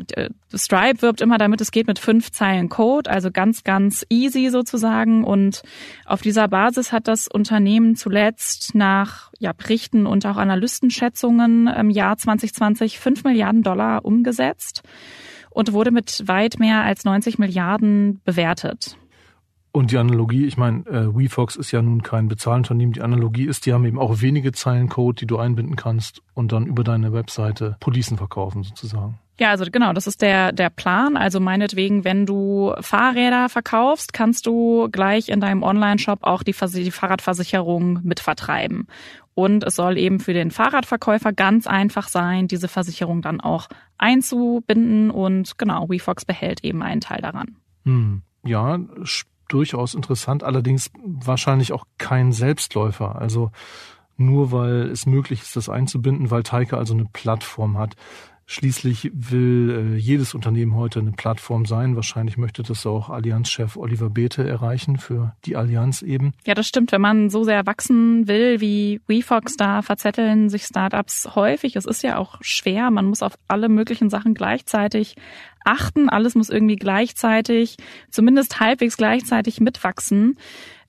[0.53, 5.23] Stripe wirbt immer damit, es geht mit fünf Zeilen Code, also ganz, ganz easy sozusagen.
[5.23, 5.61] Und
[6.05, 12.17] auf dieser Basis hat das Unternehmen zuletzt nach ja, Berichten und auch Analystenschätzungen im Jahr
[12.17, 14.83] 2020 fünf Milliarden Dollar umgesetzt
[15.49, 18.97] und wurde mit weit mehr als 90 Milliarden bewertet.
[19.73, 22.91] Und die Analogie, ich meine, äh, WeFox ist ja nun kein Bezahlunternehmen.
[22.93, 26.51] Die Analogie ist, die haben eben auch wenige Zeilen Code, die du einbinden kannst und
[26.51, 29.19] dann über deine Webseite Policen verkaufen sozusagen.
[29.39, 31.15] Ja, also genau, das ist der, der Plan.
[31.15, 36.91] Also meinetwegen, wenn du Fahrräder verkaufst, kannst du gleich in deinem Online-Shop auch die, die
[36.91, 38.88] Fahrradversicherung mitvertreiben.
[39.34, 45.10] Und es soll eben für den Fahrradverkäufer ganz einfach sein, diese Versicherung dann auch einzubinden.
[45.10, 47.55] Und genau, WeFox behält eben einen Teil daran.
[47.86, 48.23] Hm.
[48.43, 48.79] Ja,
[49.53, 53.15] durchaus interessant, allerdings wahrscheinlich auch kein Selbstläufer.
[53.15, 53.51] Also
[54.17, 57.95] nur weil es möglich ist, das einzubinden, weil Teike also eine Plattform hat.
[58.51, 61.95] Schließlich will äh, jedes Unternehmen heute eine Plattform sein.
[61.95, 66.33] Wahrscheinlich möchte das auch Allianzchef Oliver Bethe erreichen für die Allianz eben.
[66.45, 66.91] Ja, das stimmt.
[66.91, 71.77] Wenn man so sehr wachsen will wie WeFox, da verzetteln sich Startups häufig.
[71.77, 72.91] Es ist ja auch schwer.
[72.91, 75.15] Man muss auf alle möglichen Sachen gleichzeitig
[75.63, 76.09] achten.
[76.09, 77.77] Alles muss irgendwie gleichzeitig,
[78.09, 80.37] zumindest halbwegs gleichzeitig mitwachsen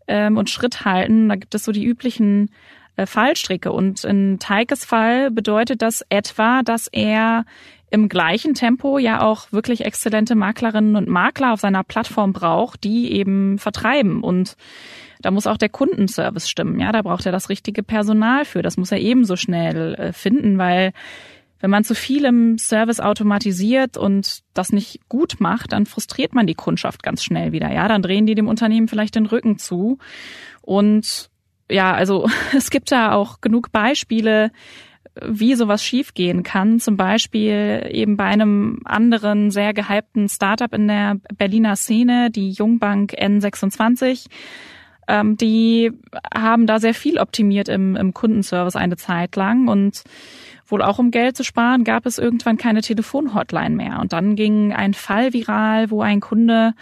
[0.09, 1.29] ähm, und Schritt halten.
[1.29, 2.51] Da gibt es so die üblichen
[2.97, 3.73] Fallstricke.
[3.73, 7.45] Und in Teikes Fall bedeutet das etwa, dass er
[7.91, 13.13] im gleichen Tempo ja auch wirklich exzellente Maklerinnen und Makler auf seiner Plattform braucht, die
[13.13, 14.23] eben vertreiben.
[14.23, 14.57] Und
[15.21, 16.81] da muss auch der Kundenservice stimmen.
[16.81, 18.63] Ja, da braucht er das richtige Personal für.
[18.63, 20.93] Das muss er ebenso schnell äh, finden, weil
[21.61, 26.47] wenn man zu viel im Service automatisiert und das nicht gut macht, dann frustriert man
[26.47, 27.73] die Kundschaft ganz schnell wieder.
[27.73, 29.99] Ja, dann drehen die dem Unternehmen vielleicht den Rücken zu.
[30.61, 31.31] Und
[31.73, 34.51] ja, also es gibt da auch genug Beispiele,
[35.21, 36.81] wie sowas schiefgehen kann.
[36.81, 43.13] Zum Beispiel eben bei einem anderen sehr gehypten Startup in der Berliner Szene, die Jungbank
[43.13, 44.27] N26.
[45.09, 45.93] Ähm, die
[46.35, 50.03] haben da sehr viel optimiert im, im Kundenservice eine Zeit lang und
[50.67, 53.99] wohl auch um Geld zu sparen, gab es irgendwann keine Telefonhotline mehr.
[54.01, 56.73] Und dann ging ein Fall viral, wo ein Kunde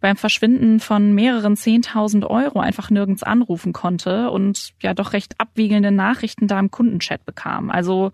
[0.00, 5.90] beim Verschwinden von mehreren Zehntausend Euro einfach nirgends anrufen konnte und ja doch recht abwiegelnde
[5.90, 7.70] Nachrichten da im Kundenchat bekam.
[7.70, 8.12] Also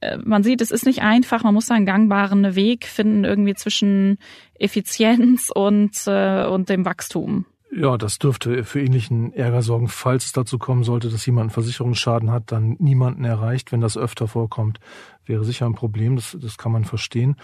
[0.00, 3.54] äh, man sieht, es ist nicht einfach, man muss da einen gangbaren Weg finden, irgendwie
[3.54, 4.18] zwischen
[4.54, 7.46] Effizienz und, äh, und dem Wachstum.
[7.72, 11.50] Ja, das dürfte für ähnlichen Ärger sorgen, falls es dazu kommen sollte, dass jemand einen
[11.50, 13.70] Versicherungsschaden hat, dann niemanden erreicht.
[13.70, 14.80] Wenn das öfter vorkommt,
[15.24, 16.16] wäre sicher ein Problem.
[16.16, 17.36] Das, das kann man verstehen.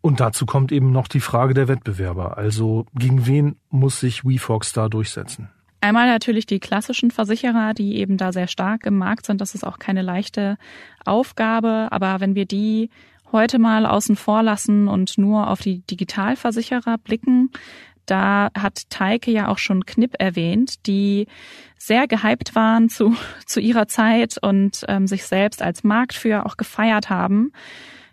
[0.00, 2.38] Und dazu kommt eben noch die Frage der Wettbewerber.
[2.38, 5.50] Also gegen wen muss sich WeFox da durchsetzen?
[5.82, 9.40] Einmal natürlich die klassischen Versicherer, die eben da sehr stark im Markt sind.
[9.40, 10.56] Das ist auch keine leichte
[11.04, 11.88] Aufgabe.
[11.90, 12.90] Aber wenn wir die
[13.32, 17.50] heute mal außen vor lassen und nur auf die Digitalversicherer blicken,
[18.06, 21.28] da hat Teike ja auch schon Knipp erwähnt, die
[21.78, 23.14] sehr gehypt waren zu,
[23.46, 27.52] zu ihrer Zeit und ähm, sich selbst als Marktführer auch gefeiert haben.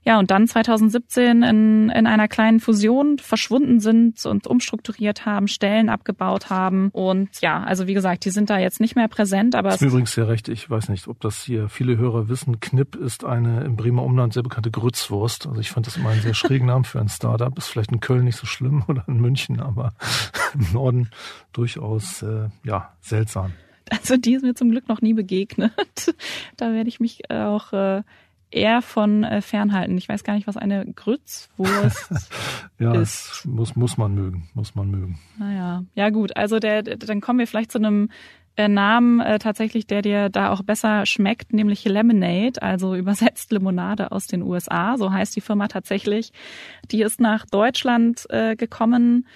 [0.08, 5.90] Ja, und dann 2017 in, in einer kleinen Fusion verschwunden sind und umstrukturiert haben, Stellen
[5.90, 6.92] abgebaut haben.
[6.94, 9.68] Und ja, also wie gesagt, die sind da jetzt nicht mehr präsent, aber.
[9.68, 10.48] Das ist übrigens sehr recht.
[10.48, 12.62] Ich weiß nicht, ob das hier viele Hörer wissen.
[12.62, 15.46] Knipp ist eine im Bremer Umland sehr bekannte Grützwurst.
[15.46, 17.58] Also ich fand das immer einen sehr schrägen Namen für ein Startup.
[17.58, 19.92] Ist vielleicht in Köln nicht so schlimm oder in München, aber
[20.54, 21.10] im Norden
[21.52, 23.52] durchaus, äh, ja, seltsam.
[23.90, 25.74] Also die ist mir zum Glück noch nie begegnet.
[26.56, 28.04] da werde ich mich auch äh,
[28.52, 29.98] eher von äh, fernhalten.
[29.98, 32.10] Ich weiß gar nicht, was eine Grützwurst
[32.80, 33.46] ja, ist.
[33.46, 35.20] muss, muss man mögen, muss man mögen.
[35.38, 36.36] Naja, ja gut.
[36.38, 38.10] Also der, der dann kommen wir vielleicht zu einem
[38.56, 44.12] äh, Namen äh, tatsächlich, der dir da auch besser schmeckt, nämlich Lemonade, also übersetzt Limonade
[44.12, 44.98] aus den USA.
[44.98, 46.32] So heißt die Firma tatsächlich.
[46.92, 49.28] Die ist nach Deutschland äh, gekommen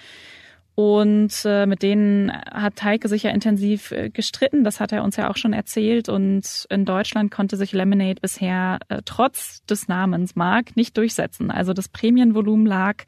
[0.74, 4.64] und äh, mit denen hat Heike sich ja intensiv äh, gestritten.
[4.64, 6.08] Das hat er uns ja auch schon erzählt.
[6.08, 11.50] Und in Deutschland konnte sich Lemonade bisher äh, trotz des Namens Mark nicht durchsetzen.
[11.50, 13.04] Also das Prämienvolumen lag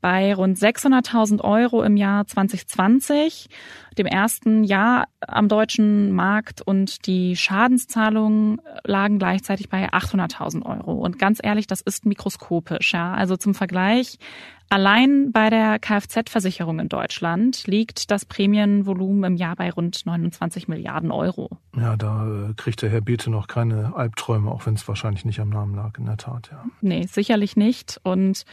[0.00, 3.48] bei rund 600.000 Euro im Jahr 2020,
[3.98, 10.92] dem ersten Jahr am deutschen Markt und die Schadenszahlungen lagen gleichzeitig bei 800.000 Euro.
[10.92, 12.92] Und ganz ehrlich, das ist mikroskopisch.
[12.92, 14.18] Ja, also zum Vergleich
[14.70, 21.10] Allein bei der Kfz-Versicherung in Deutschland liegt das Prämienvolumen im Jahr bei rund 29 Milliarden
[21.10, 21.56] Euro.
[21.74, 25.40] Ja, da äh, kriegt der Herr Beete noch keine Albträume, auch wenn es wahrscheinlich nicht
[25.40, 26.64] am Namen lag, in der Tat, ja.
[26.82, 27.98] Nee, sicherlich nicht.
[28.02, 28.44] Und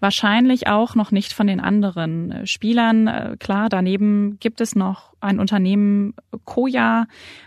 [0.00, 3.06] wahrscheinlich auch noch nicht von den anderen äh, Spielern.
[3.06, 4.83] Äh, klar, daneben gibt es noch
[5.20, 7.06] ein Unternehmen Koya.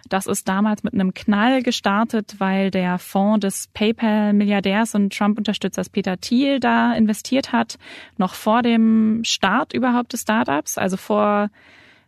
[0.09, 6.17] Das ist damals mit einem Knall gestartet, weil der Fonds des PayPal-Milliardärs und Trump-Unterstützers Peter
[6.17, 7.77] Thiel da investiert hat
[8.17, 11.49] noch vor dem Start überhaupt des Startups, also vor,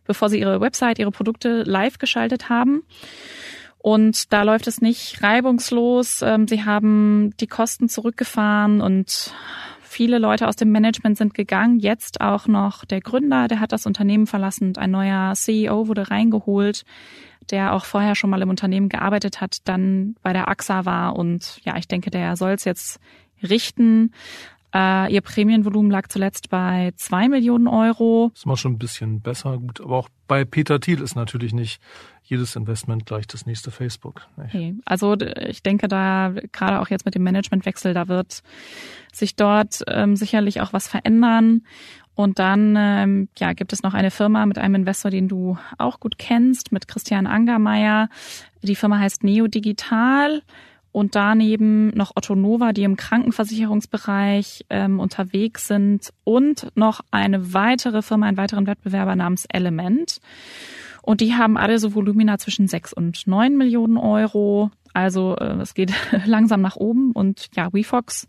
[0.06, 2.82] bevor sie ihre Website, ihre Produkte live geschaltet haben.
[3.82, 6.20] Und da läuft es nicht reibungslos.
[6.22, 9.32] Ähm, sie haben die Kosten zurückgefahren und
[9.90, 11.80] viele Leute aus dem Management sind gegangen.
[11.80, 16.10] Jetzt auch noch der Gründer, der hat das Unternehmen verlassen und ein neuer CEO wurde
[16.10, 16.84] reingeholt,
[17.50, 21.58] der auch vorher schon mal im Unternehmen gearbeitet hat, dann bei der AXA war und
[21.64, 23.00] ja, ich denke, der soll es jetzt
[23.42, 24.12] richten.
[24.74, 28.30] Äh, ihr Prämienvolumen lag zuletzt bei zwei Millionen Euro.
[28.32, 29.80] Das ist mal schon ein bisschen besser, gut.
[29.80, 31.80] Aber auch bei Peter Thiel ist natürlich nicht
[32.22, 34.28] jedes Investment gleich das nächste Facebook.
[34.36, 34.76] Okay.
[34.84, 38.42] Also ich denke da gerade auch jetzt mit dem Managementwechsel, da wird
[39.12, 41.62] sich dort ähm, sicherlich auch was verändern.
[42.14, 46.00] Und dann ähm, ja, gibt es noch eine Firma mit einem Investor, den du auch
[46.00, 48.08] gut kennst, mit Christian Angermeier.
[48.62, 50.42] Die Firma heißt Neo Digital
[50.92, 58.02] und daneben noch Otto Nova, die im Krankenversicherungsbereich ähm, unterwegs sind und noch eine weitere
[58.02, 60.20] Firma, einen weiteren Wettbewerber namens Element.
[61.02, 64.70] Und die haben alle so Volumina zwischen sechs und neun Millionen Euro.
[64.92, 65.92] Also äh, es geht
[66.26, 68.26] langsam nach oben und ja, WeFox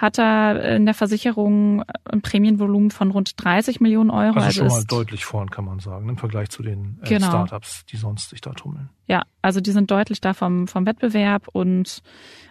[0.00, 4.38] hat er in der Versicherung ein Prämienvolumen von rund 30 Millionen Euro.
[4.38, 7.28] Also, also schon mal deutlich vorn, kann man sagen, im Vergleich zu den äh, genau.
[7.28, 8.88] Startups, die sonst sich da tummeln.
[9.06, 12.00] Ja, also die sind deutlich da vom, vom Wettbewerb und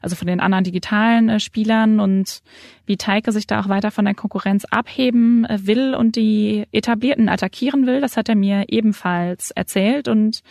[0.04, 2.44] also von den anderen digitalen äh, Spielern und
[2.86, 7.30] wie Teike sich da auch weiter von der Konkurrenz abheben äh, will und die etablierten
[7.30, 10.42] attackieren will, das hat er mir ebenfalls erzählt und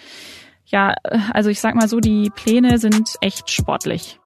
[0.67, 4.19] ja, äh, also ich sag mal so, die Pläne sind echt sportlich.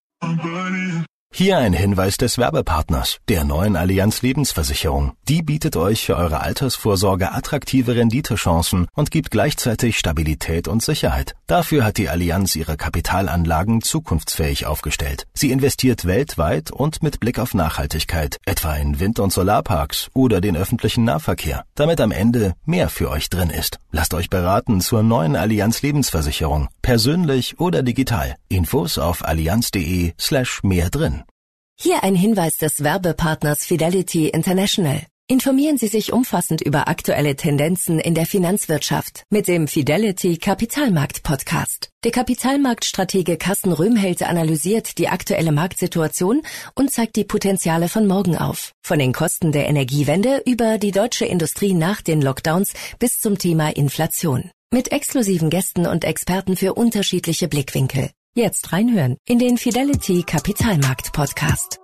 [1.35, 5.12] Hier ein Hinweis des Werbepartners, der neuen Allianz Lebensversicherung.
[5.28, 11.35] Die bietet euch für eure Altersvorsorge attraktive Renditechancen und gibt gleichzeitig Stabilität und Sicherheit.
[11.47, 15.26] Dafür hat die Allianz ihre Kapitalanlagen zukunftsfähig aufgestellt.
[15.33, 20.55] Sie investiert weltweit und mit Blick auf Nachhaltigkeit, etwa in Wind- und Solarparks oder den
[20.55, 23.78] öffentlichen Nahverkehr, damit am Ende mehr für euch drin ist.
[23.91, 28.37] Lasst euch beraten zur neuen Allianz Lebensversicherung, persönlich oder digital.
[28.49, 31.22] Infos auf allianz.de slash mehr drin.
[31.79, 35.03] Hier ein Hinweis des Werbepartners Fidelity International.
[35.29, 41.91] Informieren Sie sich umfassend über aktuelle Tendenzen in der Finanzwirtschaft mit dem Fidelity Kapitalmarkt Podcast.
[42.05, 46.43] Der Kapitalmarktstratege Carsten Röhmheld analysiert die aktuelle Marktsituation
[46.75, 48.73] und zeigt die Potenziale von morgen auf.
[48.83, 53.75] Von den Kosten der Energiewende über die deutsche Industrie nach den Lockdowns bis zum Thema
[53.75, 54.51] Inflation.
[54.70, 58.11] Mit exklusiven Gästen und Experten für unterschiedliche Blickwinkel.
[58.35, 61.78] Jetzt reinhören in den Fidelity Kapitalmarkt Podcast.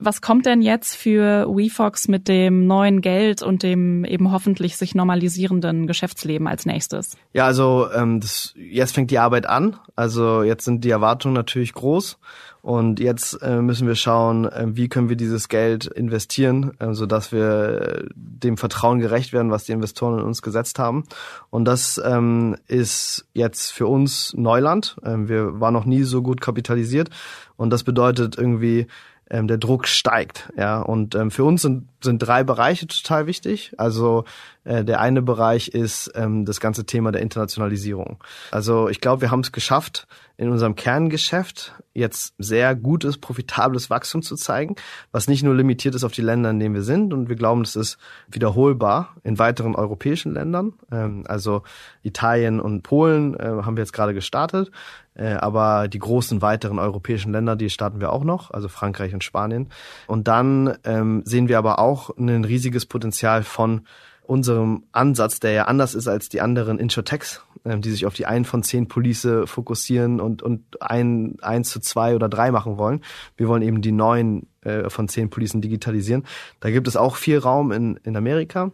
[0.00, 4.94] Was kommt denn jetzt für WeFox mit dem neuen Geld und dem eben hoffentlich sich
[4.94, 7.16] normalisierenden Geschäftsleben als nächstes?
[7.32, 9.76] Ja, also ähm, das, jetzt fängt die Arbeit an.
[9.96, 12.16] Also jetzt sind die Erwartungen natürlich groß.
[12.62, 17.06] Und jetzt äh, müssen wir schauen, äh, wie können wir dieses Geld investieren, äh, so
[17.06, 21.04] dass wir äh, dem Vertrauen gerecht werden, was die Investoren in uns gesetzt haben.
[21.50, 24.96] Und das ähm, ist jetzt für uns Neuland.
[25.04, 27.10] Ähm, wir waren noch nie so gut kapitalisiert.
[27.56, 28.86] Und das bedeutet irgendwie,
[29.30, 30.52] ähm, der Druck steigt.
[30.56, 33.72] Ja, und ähm, für uns sind sind drei Bereiche total wichtig.
[33.76, 34.24] Also
[34.64, 38.22] äh, der eine Bereich ist ähm, das ganze Thema der Internationalisierung.
[38.50, 40.06] Also ich glaube, wir haben es geschafft,
[40.38, 44.76] in unserem Kerngeschäft jetzt sehr gutes, profitables Wachstum zu zeigen,
[45.10, 47.12] was nicht nur limitiert ist auf die Länder, in denen wir sind.
[47.12, 50.74] Und wir glauben, das ist wiederholbar in weiteren europäischen Ländern.
[50.92, 51.62] Ähm, also
[52.02, 54.70] Italien und Polen äh, haben wir jetzt gerade gestartet.
[55.14, 59.24] Äh, aber die großen weiteren europäischen Länder, die starten wir auch noch, also Frankreich und
[59.24, 59.70] Spanien.
[60.06, 63.82] Und dann ähm, sehen wir aber auch ein riesiges Potenzial von
[64.28, 68.26] unserem Ansatz, der ja anders ist als die anderen Insurtechs, ähm, die sich auf die
[68.26, 73.02] ein von zehn Police fokussieren und, und ein, eins zu zwei oder drei machen wollen.
[73.36, 76.24] Wir wollen eben die neun äh, von zehn Policen digitalisieren.
[76.60, 78.72] Da gibt es auch viel Raum in, in Amerika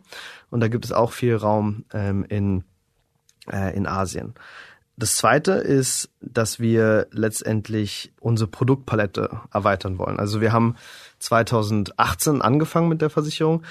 [0.51, 2.65] und da gibt es auch viel Raum ähm, in,
[3.51, 4.35] äh, in Asien.
[4.97, 10.21] Das zweite ist, dass wir letztendlich unsere Produktpalette erweitern wollen.
[10.21, 10.77] Also wir haben
[11.19, 13.65] 2018 angefangen mit der Versicherung.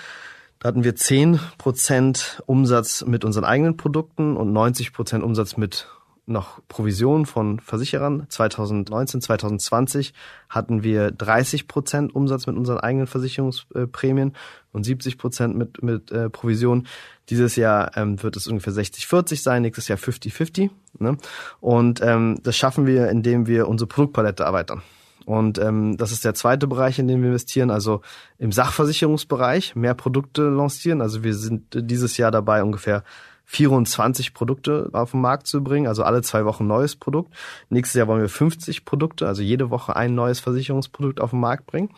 [0.64, 5.90] Da hatten wir 10 Prozent Umsatz mit unseren eigenen Produkten und 90 Prozent Umsatz mit
[6.26, 8.28] noch Provisionen von Versicherern.
[8.30, 10.14] 2019, 2020
[10.48, 14.38] hatten wir 30 Prozent Umsatz mit unseren eigenen Versicherungsprämien
[14.72, 16.88] und 70 Prozent mit, mit äh, Provisionen.
[17.30, 20.70] Dieses Jahr ähm, wird es ungefähr 60-40 sein, nächstes Jahr 50-50.
[20.98, 21.18] Ne?
[21.60, 24.82] Und ähm, das schaffen wir, indem wir unsere Produktpalette erweitern.
[25.26, 28.02] Und ähm, das ist der zweite Bereich, in dem wir investieren, also
[28.38, 31.02] im Sachversicherungsbereich mehr Produkte lancieren.
[31.02, 33.04] Also wir sind dieses Jahr dabei, ungefähr
[33.46, 37.34] 24 Produkte auf den Markt zu bringen, also alle zwei Wochen neues Produkt.
[37.70, 41.68] Nächstes Jahr wollen wir 50 Produkte, also jede Woche ein neues Versicherungsprodukt auf den Markt
[41.68, 41.90] bringen.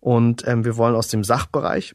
[0.00, 1.94] Und ähm, wir wollen aus dem Sachbereich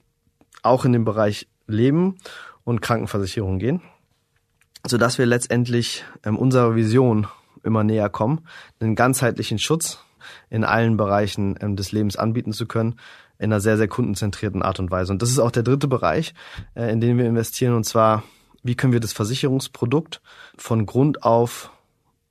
[0.63, 2.17] auch in den Bereich Leben
[2.63, 3.81] und Krankenversicherung gehen,
[4.85, 7.27] sodass wir letztendlich ähm, unserer Vision
[7.63, 8.47] immer näher kommen,
[8.79, 9.99] einen ganzheitlichen Schutz
[10.49, 12.95] in allen Bereichen ähm, des Lebens anbieten zu können,
[13.37, 15.11] in einer sehr, sehr kundenzentrierten Art und Weise.
[15.11, 16.33] Und das ist auch der dritte Bereich,
[16.75, 18.23] äh, in den wir investieren, und zwar,
[18.63, 20.21] wie können wir das Versicherungsprodukt
[20.57, 21.71] von Grund auf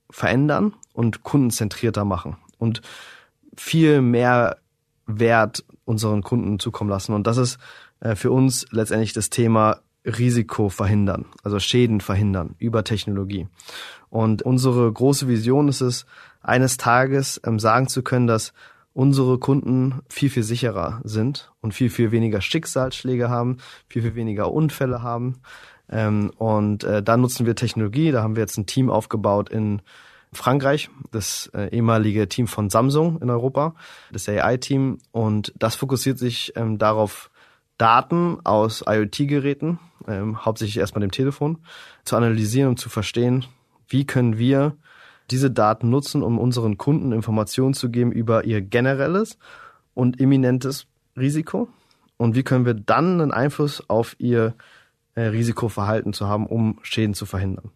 [0.09, 2.37] verändern und kundenzentrierter machen.
[2.57, 2.81] Und
[3.55, 4.57] viel mehr
[5.05, 7.13] Wert unseren Kunden zukommen lassen.
[7.13, 7.57] Und das ist
[7.99, 13.47] äh, für uns letztendlich das Thema Risiko verhindern, also Schäden verhindern über Technologie.
[14.09, 16.05] Und unsere große Vision ist es,
[16.41, 18.53] eines Tages ähm, sagen zu können, dass
[18.93, 24.51] unsere Kunden viel, viel sicherer sind und viel, viel weniger Schicksalsschläge haben, viel, viel weniger
[24.51, 25.41] Unfälle haben.
[25.89, 28.11] Ähm, und äh, da nutzen wir Technologie.
[28.11, 29.81] Da haben wir jetzt ein Team aufgebaut in
[30.33, 33.75] Frankreich, das äh, ehemalige Team von Samsung in Europa,
[34.11, 34.99] das AI-Team.
[35.11, 37.29] Und das fokussiert sich ähm, darauf,
[37.77, 41.57] Daten aus IoT-Geräten, ähm, hauptsächlich erstmal dem Telefon,
[42.05, 43.45] zu analysieren und zu verstehen,
[43.87, 44.77] wie können wir
[45.31, 49.37] diese Daten nutzen, um unseren Kunden Informationen zu geben über ihr generelles
[49.93, 51.67] und imminentes Risiko
[52.17, 54.53] und wie können wir dann einen Einfluss auf ihr
[55.15, 57.71] äh, Risikoverhalten zu haben, um Schäden zu verhindern.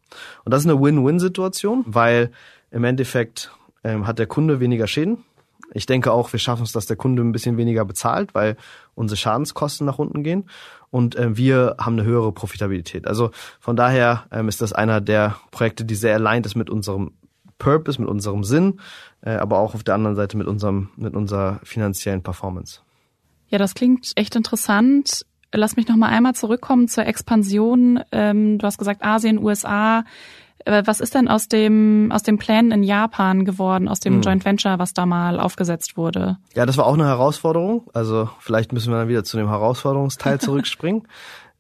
[0.46, 2.32] Und das ist eine Win-Win-Situation, weil
[2.72, 3.52] im Endeffekt
[3.84, 5.24] ähm, hat der Kunde weniger Schäden.
[5.74, 8.56] Ich denke auch, wir schaffen es, dass der Kunde ein bisschen weniger bezahlt, weil
[8.94, 10.50] unsere Schadenskosten nach unten gehen
[10.92, 13.08] und äh, wir haben eine höhere Profitabilität.
[13.08, 17.12] Also von daher ähm, ist das einer der Projekte, die sehr aligned ist mit unserem
[17.58, 18.80] Purpose, mit unserem Sinn,
[19.22, 22.82] äh, aber auch auf der anderen Seite mit unserem, mit unserer finanziellen Performance.
[23.48, 25.26] Ja, das klingt echt interessant.
[25.54, 28.02] Lass mich noch mal einmal zurückkommen zur Expansion.
[28.12, 30.04] Ähm, du hast gesagt Asien, USA.
[30.66, 34.22] Äh, was ist denn aus dem aus dem Plan in Japan geworden, aus dem hm.
[34.22, 36.38] Joint Venture, was da mal aufgesetzt wurde?
[36.56, 37.88] Ja, das war auch eine Herausforderung.
[37.94, 41.08] Also vielleicht müssen wir dann wieder zu dem Herausforderungsteil zurückspringen.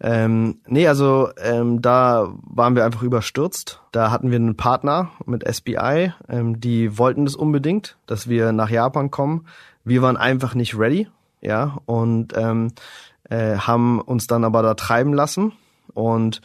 [0.02, 3.82] Ähm, nee, also ähm, da waren wir einfach überstürzt.
[3.92, 8.70] Da hatten wir einen Partner mit SBI, ähm, die wollten das unbedingt, dass wir nach
[8.70, 9.48] Japan kommen.
[9.84, 11.08] Wir waren einfach nicht ready,
[11.42, 12.72] ja, und ähm,
[13.30, 15.54] äh, haben uns dann aber da treiben lassen.
[15.94, 16.42] Und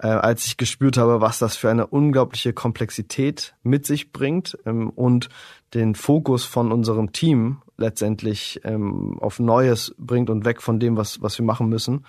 [0.00, 4.90] äh, als ich gespürt habe, was das für eine unglaubliche Komplexität mit sich bringt ähm,
[4.90, 5.28] und
[5.74, 11.22] den Fokus von unserem Team letztendlich ähm, auf Neues bringt und weg von dem, was,
[11.22, 12.04] was wir machen müssen,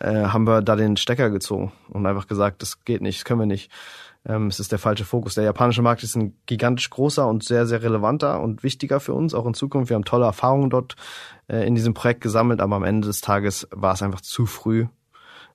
[0.00, 3.40] äh, haben wir da den Stecker gezogen und einfach gesagt, das geht nicht, das können
[3.40, 3.70] wir nicht.
[4.24, 5.34] Ähm, es ist der falsche Fokus.
[5.34, 9.34] Der japanische Markt ist ein gigantisch großer und sehr, sehr relevanter und wichtiger für uns,
[9.34, 9.90] auch in Zukunft.
[9.90, 10.96] Wir haben tolle Erfahrungen dort
[11.48, 14.86] äh, in diesem Projekt gesammelt, aber am Ende des Tages war es einfach zu früh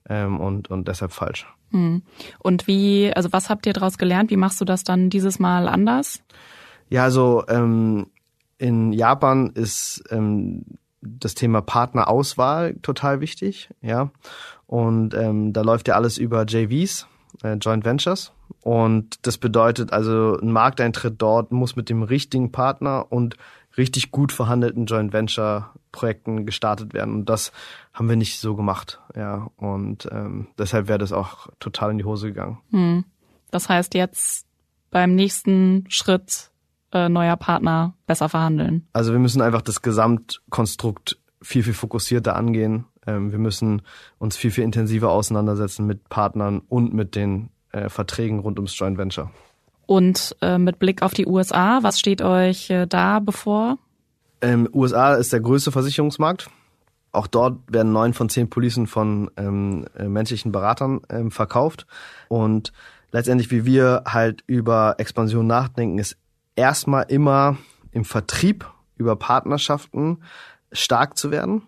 [0.09, 1.47] ähm, und, und deshalb falsch.
[1.71, 2.03] Hm.
[2.39, 4.31] Und wie, also was habt ihr daraus gelernt?
[4.31, 6.21] Wie machst du das dann dieses Mal anders?
[6.89, 8.07] Ja, also ähm,
[8.57, 10.63] in Japan ist ähm,
[11.01, 14.11] das Thema Partnerauswahl total wichtig, ja.
[14.65, 17.07] Und ähm, da läuft ja alles über JVs,
[17.43, 18.33] äh, Joint Ventures.
[18.61, 23.37] Und das bedeutet also, ein Markteintritt dort muss mit dem richtigen Partner und
[23.77, 27.13] richtig gut verhandelten Joint Venture Projekten gestartet werden.
[27.13, 27.51] Und das
[27.93, 29.49] haben wir nicht so gemacht, ja.
[29.57, 32.59] Und ähm, deshalb wäre das auch total in die Hose gegangen.
[32.71, 33.05] Hm.
[33.51, 34.45] Das heißt jetzt
[34.91, 36.51] beim nächsten Schritt
[36.91, 38.87] äh, neuer Partner besser verhandeln?
[38.93, 42.85] Also wir müssen einfach das Gesamtkonstrukt viel, viel fokussierter angehen.
[43.05, 43.81] Ähm, wir müssen
[44.17, 48.97] uns viel, viel intensiver auseinandersetzen mit Partnern und mit den äh, Verträgen rund ums Joint
[48.97, 49.31] Venture.
[49.85, 53.77] Und äh, mit Blick auf die USA, was steht euch äh, da bevor?
[54.41, 56.49] Ähm, USA ist der größte Versicherungsmarkt.
[57.13, 61.87] Auch dort werden neun von zehn Policen von ähm, äh, menschlichen Beratern ähm, verkauft.
[62.27, 62.73] Und
[63.11, 66.17] letztendlich, wie wir halt über Expansion nachdenken, ist
[66.57, 67.57] erstmal immer
[67.91, 70.17] im Vertrieb über Partnerschaften
[70.71, 71.61] stark zu werden.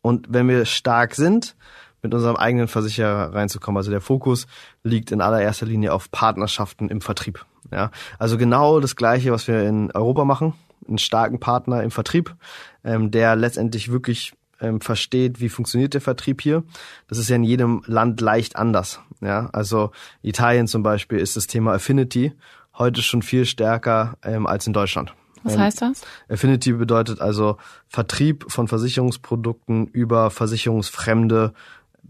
[0.00, 1.54] Und wenn wir stark sind,
[2.02, 3.78] mit unserem eigenen Versicherer reinzukommen.
[3.78, 4.46] Also der Fokus
[4.82, 7.46] liegt in allererster Linie auf Partnerschaften im Vertrieb.
[7.70, 10.54] Ja, also genau das Gleiche, was wir in Europa machen.
[10.86, 12.34] Einen starken Partner im Vertrieb,
[12.82, 16.64] ähm, der letztendlich wirklich ähm, versteht, wie funktioniert der Vertrieb hier.
[17.06, 19.00] Das ist ja in jedem Land leicht anders.
[19.20, 22.32] Ja, also Italien zum Beispiel ist das Thema Affinity
[22.78, 25.14] heute schon viel stärker ähm, als in Deutschland.
[25.44, 26.02] Was heißt das?
[26.28, 27.56] Affinity bedeutet also
[27.88, 31.52] Vertrieb von Versicherungsprodukten über versicherungsfremde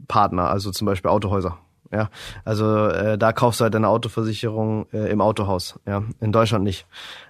[0.09, 1.59] Partner, also zum Beispiel Autohäuser.
[1.91, 2.09] Ja,
[2.47, 6.87] also äh, da kaufst du halt deine Autoversicherung äh, im Autohaus, ja, in Deutschland nicht.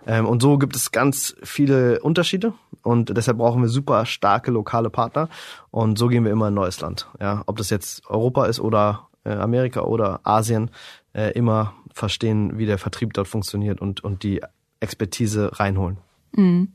[0.06, 2.52] Ähm, und so gibt es ganz viele Unterschiede
[2.82, 5.28] und deshalb brauchen wir super starke lokale Partner
[5.72, 7.08] und so gehen wir immer in ein neues Land.
[7.20, 10.70] Ja, ob das jetzt Europa ist oder äh, Amerika oder Asien,
[11.14, 14.40] äh, immer verstehen, wie der Vertrieb dort funktioniert und, und die
[14.80, 15.98] Expertise reinholen.
[16.32, 16.72] Mhm.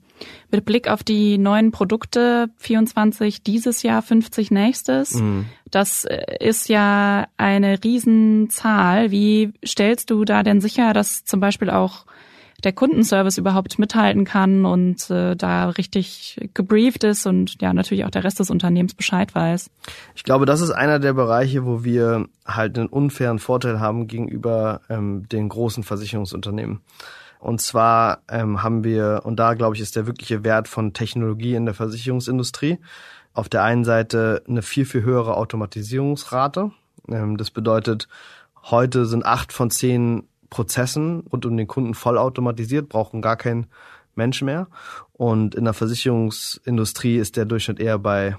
[0.52, 5.46] Mit Blick auf die neuen Produkte, 24 dieses Jahr, 50 nächstes, mhm.
[5.70, 9.12] das äh, ist ja eine Riesenzahl.
[9.12, 12.06] Wie stellst du da denn sicher, dass zum Beispiel auch
[12.64, 18.10] der Kundenservice überhaupt mithalten kann und äh, da richtig gebrieft ist und ja natürlich auch
[18.10, 19.70] der Rest des Unternehmens Bescheid weiß.
[20.16, 24.82] Ich glaube, das ist einer der Bereiche, wo wir halt einen unfairen Vorteil haben gegenüber
[24.90, 26.82] ähm, den großen Versicherungsunternehmen.
[27.40, 31.54] Und zwar ähm, haben wir, und da glaube ich, ist der wirkliche Wert von Technologie
[31.54, 32.80] in der Versicherungsindustrie,
[33.34, 36.72] auf der einen Seite eine viel, viel höhere Automatisierungsrate.
[37.08, 38.08] Ähm, das bedeutet,
[38.64, 43.68] heute sind acht von zehn Prozessen rund um den Kunden vollautomatisiert, brauchen gar keinen
[44.16, 44.68] Mensch mehr.
[45.14, 48.38] Und in der Versicherungsindustrie ist der Durchschnitt eher bei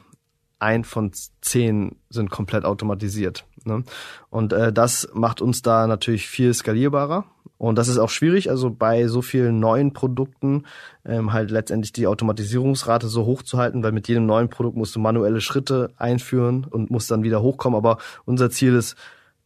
[0.60, 3.44] ein von zehn sind komplett automatisiert.
[3.64, 3.84] Ne?
[4.30, 7.24] Und äh, das macht uns da natürlich viel skalierbarer.
[7.58, 10.64] Und das ist auch schwierig, also bei so vielen neuen Produkten
[11.04, 14.94] ähm, halt letztendlich die Automatisierungsrate so hoch zu halten, weil mit jedem neuen Produkt musst
[14.94, 17.76] du manuelle Schritte einführen und musst dann wieder hochkommen.
[17.76, 18.96] Aber unser Ziel ist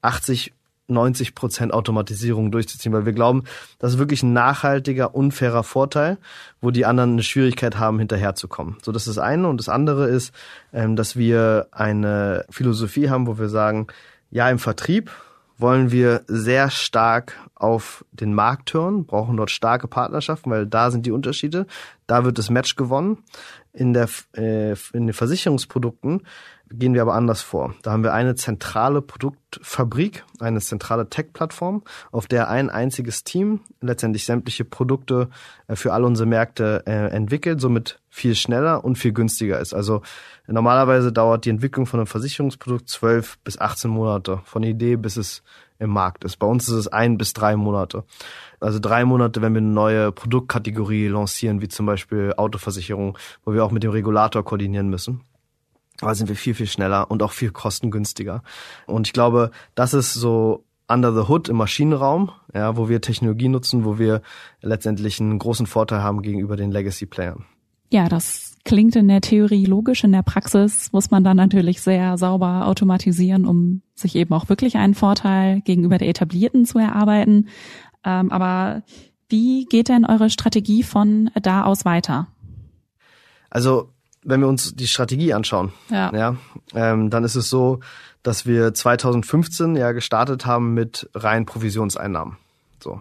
[0.02, 0.52] 80
[0.92, 3.44] 90 Prozent Automatisierung durchzuziehen, weil wir glauben,
[3.78, 6.18] das ist wirklich ein nachhaltiger, unfairer Vorteil,
[6.60, 8.76] wo die anderen eine Schwierigkeit haben, hinterherzukommen.
[8.82, 9.48] So, das ist das eine.
[9.48, 10.34] Und das andere ist,
[10.72, 13.88] ähm, dass wir eine Philosophie haben, wo wir sagen,
[14.30, 15.10] ja, im Vertrieb
[15.58, 21.06] wollen wir sehr stark auf den Markt hören, brauchen dort starke Partnerschaften, weil da sind
[21.06, 21.66] die Unterschiede.
[22.06, 23.18] Da wird das Match gewonnen.
[23.72, 26.22] In, der, äh, in den Versicherungsprodukten
[26.74, 27.74] gehen wir aber anders vor.
[27.82, 34.24] Da haben wir eine zentrale Produktfabrik, eine zentrale Tech-Plattform, auf der ein einziges Team letztendlich
[34.24, 35.28] sämtliche Produkte
[35.68, 39.74] äh, für all unsere Märkte äh, entwickelt, somit viel schneller und viel günstiger ist.
[39.74, 40.02] Also
[40.46, 45.42] normalerweise dauert die Entwicklung von einem Versicherungsprodukt zwölf bis 18 Monate, von Idee bis es
[45.78, 46.36] im Markt ist.
[46.36, 48.04] Bei uns ist es ein bis drei Monate.
[48.60, 53.64] Also drei Monate, wenn wir eine neue Produktkategorie lancieren, wie zum Beispiel Autoversicherung, wo wir
[53.64, 55.22] auch mit dem Regulator koordinieren müssen.
[55.98, 58.42] Da sind wir viel, viel schneller und auch viel kostengünstiger.
[58.86, 63.48] Und ich glaube, das ist so under the hood im Maschinenraum, ja, wo wir Technologie
[63.48, 64.22] nutzen, wo wir
[64.60, 67.44] letztendlich einen großen Vorteil haben gegenüber den Legacy-Playern.
[67.90, 70.04] Ja, das klingt in der Theorie logisch.
[70.04, 74.76] In der Praxis muss man dann natürlich sehr sauber automatisieren, um sich eben auch wirklich
[74.76, 77.48] einen Vorteil gegenüber der etablierten zu erarbeiten.
[78.04, 78.82] Ähm, aber
[79.28, 82.28] wie geht denn eure Strategie von da aus weiter?
[83.50, 83.90] Also
[84.24, 86.12] wenn wir uns die Strategie anschauen, ja.
[86.14, 86.36] ja
[86.74, 87.80] ähm, dann ist es so,
[88.22, 92.36] dass wir 2015 ja gestartet haben mit rein Provisionseinnahmen.
[92.80, 93.00] So.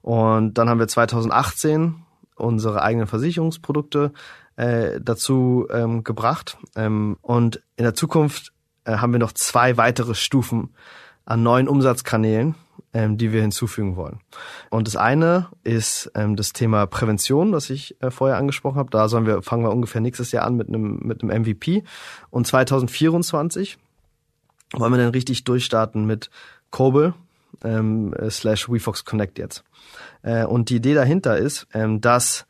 [0.00, 1.96] Und dann haben wir 2018
[2.36, 4.12] unsere eigenen Versicherungsprodukte
[4.56, 6.58] äh, dazu ähm, gebracht.
[6.76, 8.52] Ähm, und in der Zukunft
[8.84, 10.74] äh, haben wir noch zwei weitere Stufen
[11.24, 12.54] an neuen Umsatzkanälen,
[12.92, 14.20] ähm, die wir hinzufügen wollen.
[14.70, 18.90] Und das eine ist ähm, das Thema Prävention, das ich äh, vorher angesprochen habe.
[18.90, 21.84] Da sollen wir, fangen wir ungefähr nächstes Jahr an mit einem, mit einem MVP.
[22.30, 23.78] Und 2024
[24.72, 26.30] wollen wir dann richtig durchstarten mit
[26.70, 27.14] Kobel
[27.62, 29.64] ähm, slash WeFox Connect jetzt.
[30.22, 32.46] Äh, und die Idee dahinter ist, ähm, dass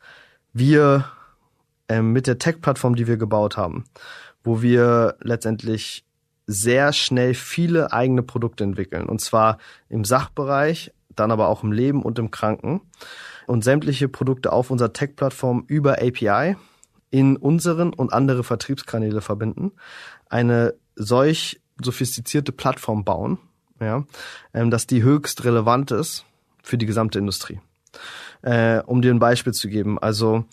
[0.53, 1.05] wir
[1.89, 3.85] ähm, mit der Tech-Plattform, die wir gebaut haben,
[4.43, 6.05] wo wir letztendlich
[6.47, 9.07] sehr schnell viele eigene Produkte entwickeln.
[9.07, 9.57] Und zwar
[9.89, 12.81] im Sachbereich, dann aber auch im Leben und im Kranken.
[13.47, 16.55] Und sämtliche Produkte auf unserer Tech-Plattform über API
[17.11, 19.71] in unseren und andere Vertriebskanäle verbinden.
[20.29, 23.37] Eine solch sophistizierte Plattform bauen,
[23.79, 24.03] ja,
[24.53, 26.25] ähm, dass die höchst relevant ist
[26.63, 27.59] für die gesamte Industrie.
[28.41, 30.45] Äh, um dir ein Beispiel zu geben, also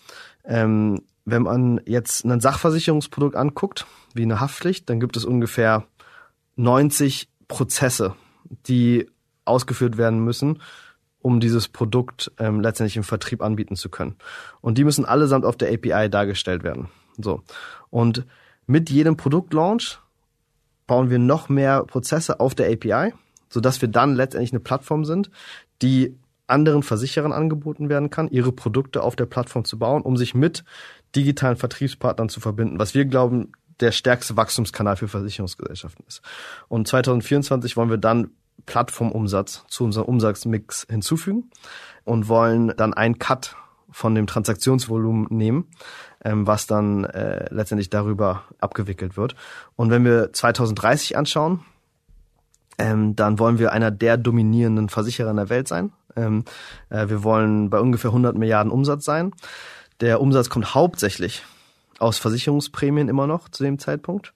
[0.45, 5.85] ähm, wenn man jetzt ein Sachversicherungsprodukt anguckt, wie eine Haftpflicht, dann gibt es ungefähr
[6.55, 8.15] 90 Prozesse,
[8.67, 9.09] die
[9.45, 10.61] ausgeführt werden müssen,
[11.21, 14.15] um dieses Produkt ähm, letztendlich im Vertrieb anbieten zu können.
[14.61, 16.89] Und die müssen allesamt auf der API dargestellt werden.
[17.17, 17.41] So.
[17.89, 18.25] Und
[18.65, 19.99] mit jedem Produktlaunch
[20.87, 23.13] bauen wir noch mehr Prozesse auf der API,
[23.49, 25.31] sodass wir dann letztendlich eine Plattform sind,
[25.81, 26.17] die
[26.53, 30.63] anderen Versicherern angeboten werden kann, ihre Produkte auf der Plattform zu bauen, um sich mit
[31.15, 36.21] digitalen Vertriebspartnern zu verbinden, was wir glauben, der stärkste Wachstumskanal für Versicherungsgesellschaften ist.
[36.69, 38.31] Und 2024 wollen wir dann
[38.65, 41.49] Plattformumsatz zu unserem Umsatzmix hinzufügen
[42.05, 43.55] und wollen dann einen Cut
[43.89, 45.67] von dem Transaktionsvolumen nehmen,
[46.23, 49.35] ähm, was dann äh, letztendlich darüber abgewickelt wird.
[49.75, 51.63] Und wenn wir 2030 anschauen,
[52.77, 55.91] ähm, dann wollen wir einer der dominierenden Versicherer in der Welt sein.
[56.15, 56.45] Ähm,
[56.89, 59.31] äh, wir wollen bei ungefähr 100 Milliarden Umsatz sein.
[60.01, 61.43] Der Umsatz kommt hauptsächlich
[61.99, 64.33] aus Versicherungsprämien immer noch zu dem Zeitpunkt.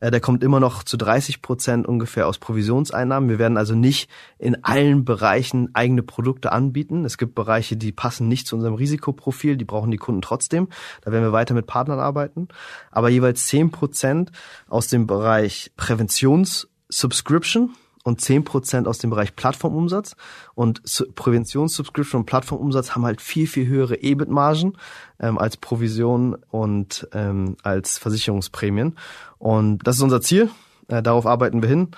[0.00, 3.28] Äh, der kommt immer noch zu 30 Prozent ungefähr aus Provisionseinnahmen.
[3.28, 7.04] Wir werden also nicht in allen Bereichen eigene Produkte anbieten.
[7.04, 10.68] Es gibt Bereiche, die passen nicht zu unserem Risikoprofil, die brauchen die Kunden trotzdem.
[11.02, 12.48] Da werden wir weiter mit Partnern arbeiten.
[12.90, 14.32] Aber jeweils 10 Prozent
[14.68, 17.70] aus dem Bereich Präventions-Subscription
[18.04, 20.16] und 10% aus dem Bereich Plattformumsatz.
[20.54, 20.82] Und
[21.14, 24.74] Präventionssubscription und Plattformumsatz haben halt viel, viel höhere EBIT-Margen
[25.20, 28.96] ähm, als Provision und ähm, als Versicherungsprämien.
[29.38, 30.50] Und das ist unser Ziel.
[30.88, 31.88] Äh, darauf arbeiten wir hin.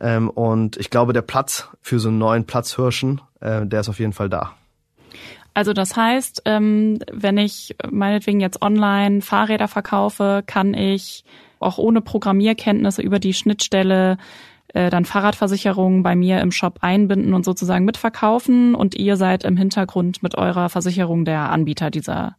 [0.00, 4.00] Ähm, und ich glaube, der Platz für so einen neuen Platzhirschen, äh, der ist auf
[4.00, 4.52] jeden Fall da.
[5.54, 11.24] Also das heißt, ähm, wenn ich meinetwegen jetzt online Fahrräder verkaufe, kann ich
[11.60, 14.18] auch ohne Programmierkenntnisse über die Schnittstelle
[14.74, 19.56] äh, dann Fahrradversicherungen bei mir im Shop einbinden und sozusagen mitverkaufen und ihr seid im
[19.56, 22.36] Hintergrund mit eurer Versicherung der Anbieter dieser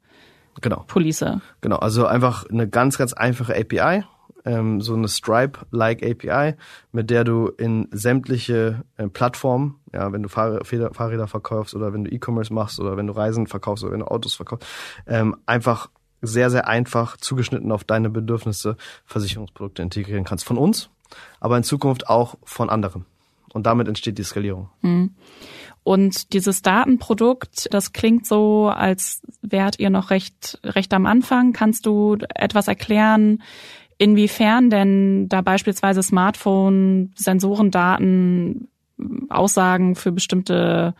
[0.61, 0.85] Genau.
[0.87, 1.25] Police.
[1.61, 4.03] Genau, also einfach eine ganz, ganz einfache API,
[4.45, 6.55] ähm, so eine Stripe-like API,
[6.91, 12.05] mit der du in sämtliche äh, Plattformen, ja, wenn du Fahr Fahrräder verkaufst oder wenn
[12.05, 14.65] du E-Commerce machst oder wenn du Reisen verkaufst oder wenn du Autos verkaufst,
[15.07, 15.89] ähm, einfach
[16.21, 20.45] sehr, sehr einfach zugeschnitten auf deine Bedürfnisse Versicherungsprodukte integrieren kannst.
[20.45, 20.89] Von uns,
[21.39, 23.05] aber in Zukunft auch von anderen.
[23.53, 24.69] Und damit entsteht die Skalierung.
[24.81, 25.11] Mhm.
[25.83, 31.53] Und dieses Datenprodukt, das klingt so, als wärt ihr noch recht, recht am Anfang.
[31.53, 33.43] Kannst du etwas erklären,
[33.97, 38.67] inwiefern denn da beispielsweise Smartphone, Sensorendaten,
[39.29, 40.95] Aussagen für bestimmte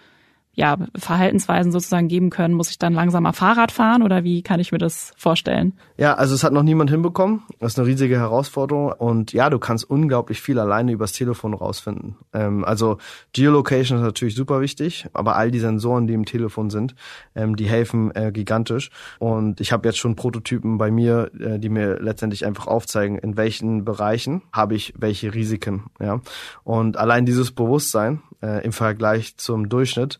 [0.56, 2.54] ja, Verhaltensweisen sozusagen geben können?
[2.54, 5.74] Muss ich dann langsamer Fahrrad fahren oder wie kann ich mir das vorstellen?
[5.98, 7.44] Ja, also es hat noch niemand hinbekommen.
[7.60, 8.92] Das ist eine riesige Herausforderung.
[8.92, 12.16] Und ja, du kannst unglaublich viel alleine übers Telefon rausfinden.
[12.34, 12.98] Ähm, also
[13.34, 16.96] Geolocation ist natürlich super wichtig, aber all die Sensoren, die im Telefon sind,
[17.36, 18.92] ähm, die helfen äh, gigantisch.
[19.20, 23.38] Und ich habe jetzt schon Prototypen bei mir, äh, die mir letztendlich einfach aufzeigen, in
[23.38, 25.86] welchen Bereichen habe ich welche Risiken.
[26.00, 26.22] Ja,
[26.64, 30.20] Und allein dieses Bewusstsein äh, im Vergleich zum Durchschnitt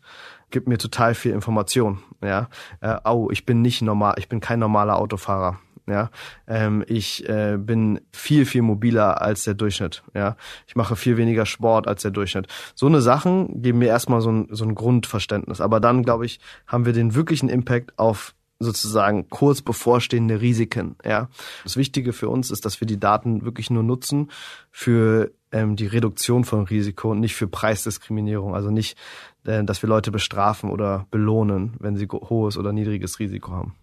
[0.50, 1.98] gibt mir total viel Information.
[2.22, 2.48] Ja,
[2.80, 5.58] äh, oh, ich bin nicht normal, ich bin kein normaler Autofahrer.
[5.88, 6.10] Ja,
[6.48, 10.02] ähm, ich äh, bin viel viel mobiler als der Durchschnitt.
[10.14, 12.48] Ja, ich mache viel weniger Sport als der Durchschnitt.
[12.74, 15.60] So eine Sachen geben mir erstmal so ein so ein Grundverständnis.
[15.60, 20.96] Aber dann glaube ich haben wir den wirklichen Impact auf sozusagen kurz bevorstehende Risiken.
[21.04, 21.28] Ja,
[21.62, 24.30] das Wichtige für uns ist, dass wir die Daten wirklich nur nutzen
[24.72, 28.54] für ähm, die Reduktion von Risiko und nicht für Preisdiskriminierung.
[28.54, 28.96] Also nicht,
[29.44, 33.74] äh, dass wir Leute bestrafen oder belohnen, wenn sie hohes oder niedriges Risiko haben.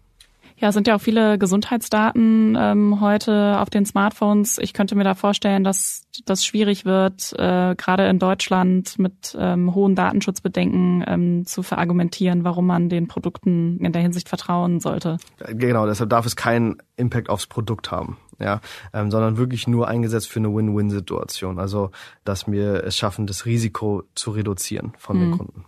[0.56, 4.58] Ja, es sind ja auch viele Gesundheitsdaten ähm, heute auf den Smartphones.
[4.58, 9.74] Ich könnte mir da vorstellen, dass das schwierig wird, äh, gerade in Deutschland mit ähm,
[9.74, 15.18] hohen Datenschutzbedenken ähm, zu verargumentieren, warum man den Produkten in der Hinsicht vertrauen sollte.
[15.48, 18.60] Genau, deshalb darf es keinen Impact aufs Produkt haben ja,
[18.92, 21.58] ähm, sondern wirklich nur eingesetzt für eine Win-Win-Situation.
[21.58, 21.90] Also,
[22.24, 25.20] dass wir es schaffen, das Risiko zu reduzieren von mhm.
[25.20, 25.64] den Kunden.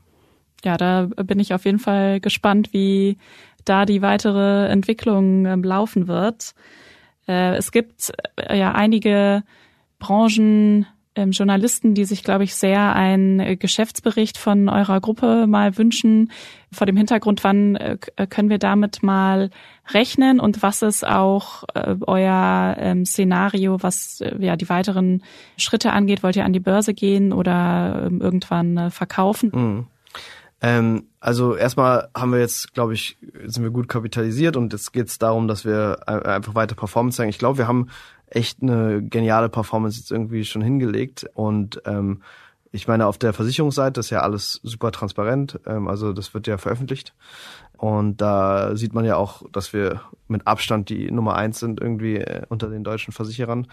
[0.64, 3.18] Ja, da bin ich auf jeden Fall gespannt, wie
[3.68, 6.54] da die weitere Entwicklung ähm, laufen wird.
[7.28, 9.42] Äh, es gibt äh, ja einige
[9.98, 10.86] Branchen,
[11.16, 16.30] ähm, Journalisten, die sich, glaube ich, sehr einen äh, Geschäftsbericht von eurer Gruppe mal wünschen.
[16.70, 19.50] Vor dem Hintergrund, wann äh, äh, können wir damit mal
[19.88, 25.22] rechnen und was ist auch äh, euer ähm, Szenario, was äh, ja die weiteren
[25.56, 26.22] Schritte angeht?
[26.22, 29.50] Wollt ihr an die Börse gehen oder ähm, irgendwann verkaufen?
[29.54, 29.86] Mhm.
[30.62, 35.08] Ähm, also erstmal haben wir jetzt, glaube ich, sind wir gut kapitalisiert und jetzt geht
[35.08, 37.30] es darum, dass wir einfach weiter Performance zeigen.
[37.30, 37.88] Ich glaube, wir haben
[38.26, 42.22] echt eine geniale Performance jetzt irgendwie schon hingelegt und ähm,
[42.72, 46.58] ich meine, auf der Versicherungsseite ist ja alles super transparent, ähm, also das wird ja
[46.58, 47.14] veröffentlicht.
[47.76, 52.16] Und da sieht man ja auch, dass wir mit Abstand die Nummer eins sind irgendwie
[52.16, 53.66] äh, unter den deutschen Versicherern,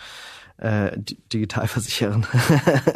[0.58, 2.26] äh, Digitalversicherern.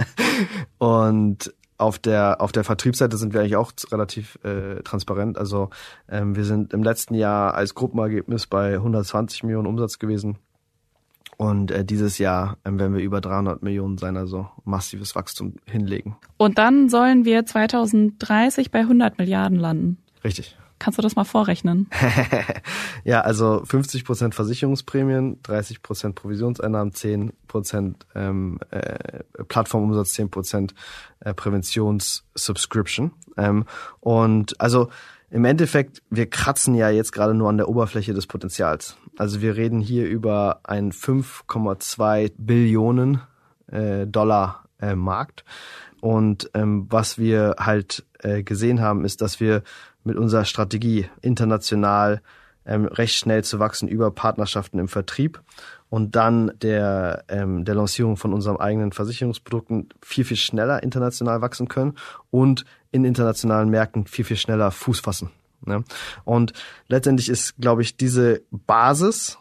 [0.77, 5.37] und auf der auf der Vertriebsseite sind wir eigentlich auch relativ äh, transparent.
[5.37, 5.69] Also
[6.09, 10.37] ähm, wir sind im letzten Jahr als Gruppenergebnis bei 120 Millionen Umsatz gewesen.
[11.37, 16.17] Und äh, dieses Jahr äh, werden wir über 300 Millionen sein, also massives Wachstum hinlegen.
[16.37, 19.97] Und dann sollen wir 2030 bei 100 Milliarden landen.
[20.23, 20.57] Richtig.
[20.79, 21.89] Kannst du das mal vorrechnen?
[23.03, 30.75] ja, also 50 Prozent Versicherungsprämien, 30 Prozent Provisionseinnahmen, 10 Prozent ähm, äh, Plattformumsatz, 10 Prozent
[31.19, 33.11] äh, Präventionssubscription.
[33.37, 33.65] Ähm,
[33.99, 34.89] und also
[35.29, 38.97] im Endeffekt, wir kratzen ja jetzt gerade nur an der Oberfläche des Potenzials.
[39.17, 43.21] Also wir reden hier über einen 5,2 Billionen
[43.67, 45.43] äh, Dollar äh, Markt.
[45.99, 49.63] Und ähm, was wir halt äh, gesehen haben, ist, dass wir
[50.07, 52.21] mit unserer Strategie international
[52.65, 55.41] ähm, recht schnell zu wachsen über Partnerschaften im Vertrieb
[55.89, 61.67] und dann der, ähm, der Lancierung von unserem eigenen Versicherungsprodukten viel, viel schneller international wachsen
[61.67, 61.93] können
[62.29, 65.29] und in internationalen Märkten viel, viel schneller Fuß fassen.
[65.65, 65.83] Ne?
[66.25, 66.53] Und
[66.87, 69.37] letztendlich ist, glaube ich, diese Basis,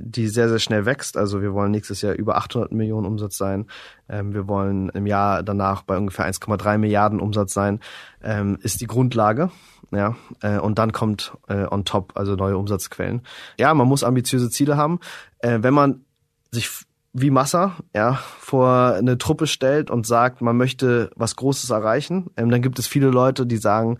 [0.00, 1.16] die sehr, sehr schnell wächst.
[1.16, 3.66] Also wir wollen nächstes Jahr über 800 Millionen Umsatz sein.
[4.08, 7.80] Ähm, wir wollen im Jahr danach bei ungefähr 1,3 Milliarden Umsatz sein,
[8.22, 9.50] ähm, ist die Grundlage.
[9.90, 13.22] Ja, äh, und dann kommt äh, on top, also neue Umsatzquellen.
[13.58, 14.98] Ja, man muss ambitiöse Ziele haben.
[15.38, 16.04] Äh, wenn man
[16.50, 16.70] sich
[17.12, 22.50] wie Massa ja, vor eine Truppe stellt und sagt, man möchte was Großes erreichen, ähm,
[22.50, 23.98] dann gibt es viele Leute, die sagen,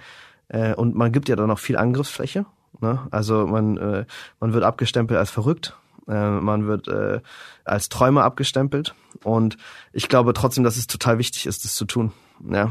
[0.49, 2.47] Äh, und man gibt ja dann auch viel Angriffsfläche.
[2.85, 2.99] Ne?
[3.11, 4.05] Also man, äh,
[4.41, 5.75] man wird abgestempelt als verrückt.
[6.07, 7.21] Äh, man wird äh,
[7.65, 8.95] als Träumer abgestempelt.
[9.23, 9.57] Und
[9.95, 12.13] ich glaube trotzdem, dass es total wichtig ist, das zu tun.
[12.47, 12.71] Ja.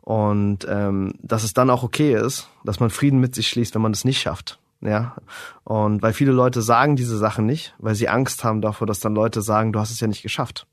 [0.00, 3.82] Und ähm, dass es dann auch okay ist, dass man Frieden mit sich schließt, wenn
[3.82, 4.60] man es nicht schafft.
[4.80, 5.16] Ja.
[5.64, 9.14] Und weil viele Leute sagen diese Sachen nicht, weil sie Angst haben davor, dass dann
[9.14, 10.68] Leute sagen, du hast es ja nicht geschafft.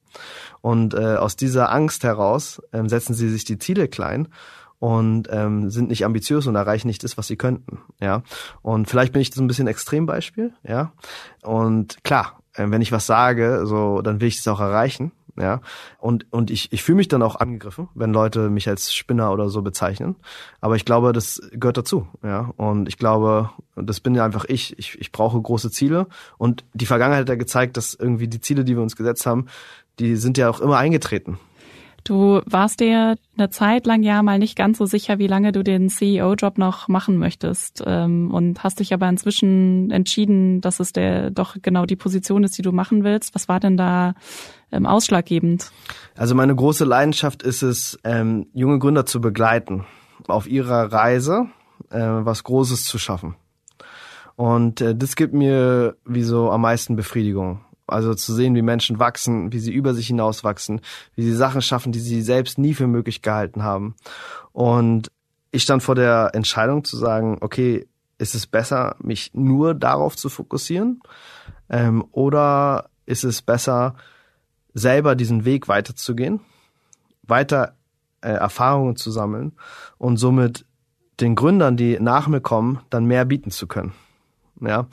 [0.61, 4.27] Und äh, aus dieser Angst heraus ähm, setzen sie sich die Ziele klein
[4.79, 7.79] und ähm, sind nicht ambitiös und erreichen nicht das, was sie könnten.
[7.99, 8.23] Ja.
[8.61, 10.91] Und vielleicht bin ich so ein bisschen Extrembeispiel, ja.
[11.41, 15.11] Und klar, äh, wenn ich was sage, so, dann will ich es auch erreichen.
[15.37, 15.61] Ja.
[15.97, 19.49] Und, und ich, ich fühle mich dann auch angegriffen, wenn Leute mich als Spinner oder
[19.49, 20.15] so bezeichnen.
[20.61, 22.07] Aber ich glaube, das gehört dazu.
[22.23, 22.53] Ja.
[22.55, 24.77] Und ich glaube, das bin ja einfach ich.
[24.79, 26.07] Ich, ich brauche große Ziele.
[26.37, 29.47] Und die Vergangenheit hat ja gezeigt, dass irgendwie die Ziele, die wir uns gesetzt haben,
[29.99, 31.37] die sind ja auch immer eingetreten.
[32.05, 35.63] Du warst dir eine Zeit lang ja mal nicht ganz so sicher, wie lange du
[35.63, 41.31] den CEO-Job noch machen möchtest ähm, und hast dich aber inzwischen entschieden, dass es der
[41.31, 43.33] doch genau die Position ist, die du machen willst.
[43.33, 44.13] Was war denn da
[44.71, 45.71] ähm, ausschlaggebend?
[46.15, 49.85] Also meine große Leidenschaft ist es, ähm, junge Gründer zu begleiten,
[50.27, 51.47] auf ihrer Reise
[51.89, 53.33] äh, was Großes zu schaffen.
[54.35, 57.64] Und äh, das gibt mir wie so am meisten Befriedigung.
[57.87, 60.81] Also zu sehen, wie Menschen wachsen, wie sie über sich hinaus wachsen,
[61.15, 63.95] wie sie Sachen schaffen, die sie selbst nie für möglich gehalten haben.
[64.53, 65.11] Und
[65.51, 70.29] ich stand vor der Entscheidung zu sagen, okay, ist es besser, mich nur darauf zu
[70.29, 71.01] fokussieren?
[71.69, 73.95] Ähm, oder ist es besser,
[74.73, 76.41] selber diesen Weg weiterzugehen,
[77.23, 77.75] weiter
[78.21, 79.53] äh, Erfahrungen zu sammeln
[79.97, 80.65] und somit
[81.19, 83.93] den Gründern, die nach mir kommen, dann mehr bieten zu können?
[84.61, 84.87] Ja,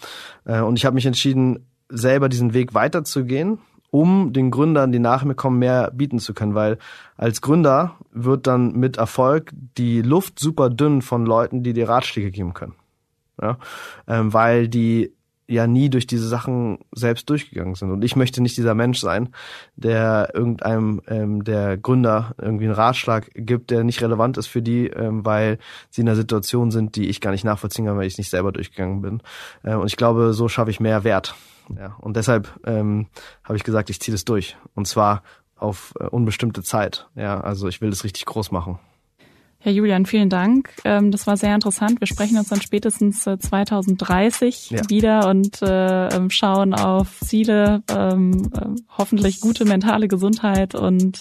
[0.44, 3.58] äh, und ich habe mich entschieden, selber diesen Weg weiterzugehen,
[3.90, 6.78] um den Gründern, die nach mir kommen, mehr bieten zu können, weil
[7.16, 12.30] als Gründer wird dann mit Erfolg die Luft super dünn von Leuten, die dir Ratschläge
[12.30, 12.74] geben können.
[13.40, 13.58] Ja?
[14.06, 15.12] Ähm, weil die
[15.46, 17.90] ja nie durch diese Sachen selbst durchgegangen sind.
[17.90, 19.28] Und ich möchte nicht dieser Mensch sein,
[19.76, 24.86] der irgendeinem ähm, der Gründer irgendwie einen Ratschlag gibt, der nicht relevant ist für die,
[24.86, 25.58] ähm, weil
[25.90, 28.52] sie in einer Situation sind, die ich gar nicht nachvollziehen kann, weil ich nicht selber
[28.52, 29.22] durchgegangen bin.
[29.62, 31.34] Äh, und ich glaube, so schaffe ich mehr Wert
[31.78, 33.08] ja, und deshalb ähm,
[33.44, 34.56] habe ich gesagt, ich ziehe das durch.
[34.74, 35.22] Und zwar
[35.56, 37.08] auf äh, unbestimmte Zeit.
[37.14, 38.78] Ja, also ich will das richtig groß machen.
[39.64, 40.70] Herr Julian, vielen Dank.
[40.84, 42.00] Ähm, das war sehr interessant.
[42.00, 44.80] Wir sprechen uns dann spätestens äh, 2030 ja.
[44.88, 51.20] wieder und äh, ähm, schauen auf Ziele, ähm, äh, hoffentlich gute mentale Gesundheit und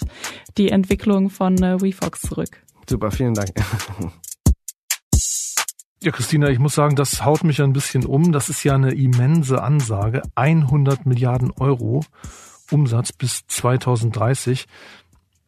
[0.58, 2.62] die Entwicklung von äh, WeFox zurück.
[2.88, 3.50] Super, vielen Dank.
[6.02, 8.32] Ja, Christina, ich muss sagen, das haut mich ein bisschen um.
[8.32, 10.22] Das ist ja eine immense Ansage.
[10.34, 12.04] 100 Milliarden Euro
[12.72, 14.66] Umsatz bis 2030.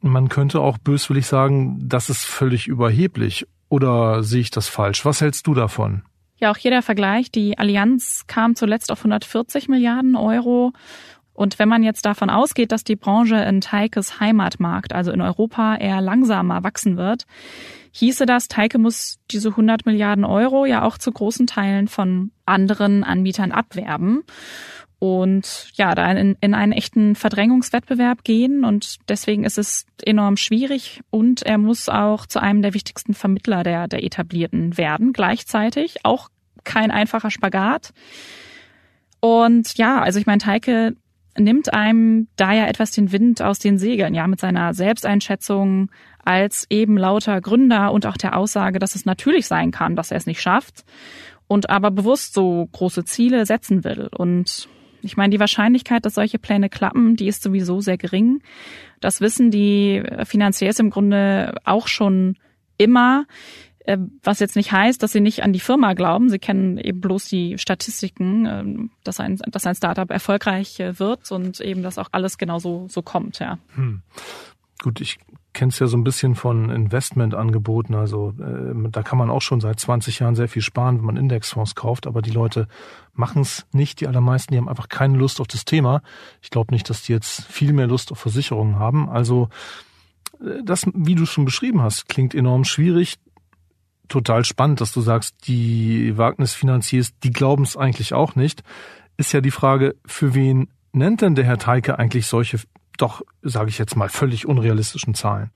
[0.00, 3.48] Man könnte auch böswillig sagen, das ist völlig überheblich.
[3.68, 5.04] Oder sehe ich das falsch?
[5.04, 6.02] Was hältst du davon?
[6.36, 7.32] Ja, auch hier der Vergleich.
[7.32, 10.72] Die Allianz kam zuletzt auf 140 Milliarden Euro.
[11.32, 15.74] Und wenn man jetzt davon ausgeht, dass die Branche in Teikes Heimatmarkt, also in Europa,
[15.74, 17.24] eher langsamer wachsen wird,
[17.94, 23.04] hieße das, Teike muss diese 100 Milliarden Euro ja auch zu großen Teilen von anderen
[23.04, 24.22] Anbietern abwerben
[24.98, 31.02] und ja, da in, in einen echten Verdrängungswettbewerb gehen und deswegen ist es enorm schwierig
[31.10, 36.30] und er muss auch zu einem der wichtigsten Vermittler der, der etablierten werden, gleichzeitig auch
[36.64, 37.92] kein einfacher Spagat.
[39.20, 40.96] Und ja, also ich meine, Teike
[41.38, 45.90] nimmt einem da ja etwas den Wind aus den Segeln, ja, mit seiner Selbsteinschätzung
[46.24, 50.16] als eben lauter Gründer und auch der Aussage, dass es natürlich sein kann, dass er
[50.16, 50.84] es nicht schafft
[51.46, 54.08] und aber bewusst so große Ziele setzen will.
[54.16, 54.68] Und
[55.02, 58.42] ich meine, die Wahrscheinlichkeit, dass solche Pläne klappen, die ist sowieso sehr gering.
[59.00, 62.36] Das wissen die Finanziers im Grunde auch schon
[62.78, 63.26] immer.
[63.84, 66.30] Äh, was jetzt nicht heißt, dass sie nicht an die Firma glauben.
[66.30, 71.30] Sie kennen eben bloß die Statistiken, ähm, dass ein, dass ein Startup erfolgreich äh, wird
[71.30, 73.58] und eben, dass auch alles genau so, so kommt, ja.
[73.74, 74.00] Hm.
[74.82, 75.18] Gut, ich
[75.52, 77.94] kenne es ja so ein bisschen von Investmentangeboten.
[77.94, 81.16] Also äh, da kann man auch schon seit 20 Jahren sehr viel sparen, wenn man
[81.18, 82.06] Indexfonds kauft.
[82.06, 82.68] Aber die Leute
[83.12, 84.00] machen es nicht.
[84.00, 86.02] Die allermeisten, die haben einfach keine Lust auf das Thema.
[86.40, 89.10] Ich glaube nicht, dass die jetzt viel mehr Lust auf Versicherungen haben.
[89.10, 89.48] Also
[90.64, 93.18] das, wie du schon beschrieben hast, klingt enorm schwierig
[94.08, 98.62] total spannend, dass du sagst, die Wagnisfinanziers, die glauben es eigentlich auch nicht.
[99.16, 102.58] Ist ja die Frage, für wen nennt denn der Herr Teike eigentlich solche,
[102.98, 105.50] doch, sage ich jetzt mal, völlig unrealistischen Zahlen?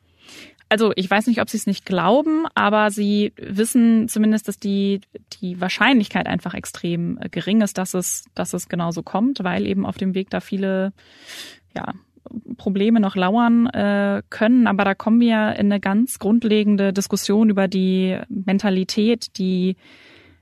[0.70, 5.00] Also ich weiß nicht, ob sie es nicht glauben, aber sie wissen zumindest, dass die,
[5.40, 9.86] die Wahrscheinlichkeit einfach extrem äh, gering ist, dass es, dass es genauso kommt, weil eben
[9.86, 10.92] auf dem Weg da viele
[11.74, 11.94] ja,
[12.56, 17.68] Probleme noch lauern äh, können, aber da kommen wir in eine ganz grundlegende Diskussion über
[17.68, 19.76] die Mentalität, die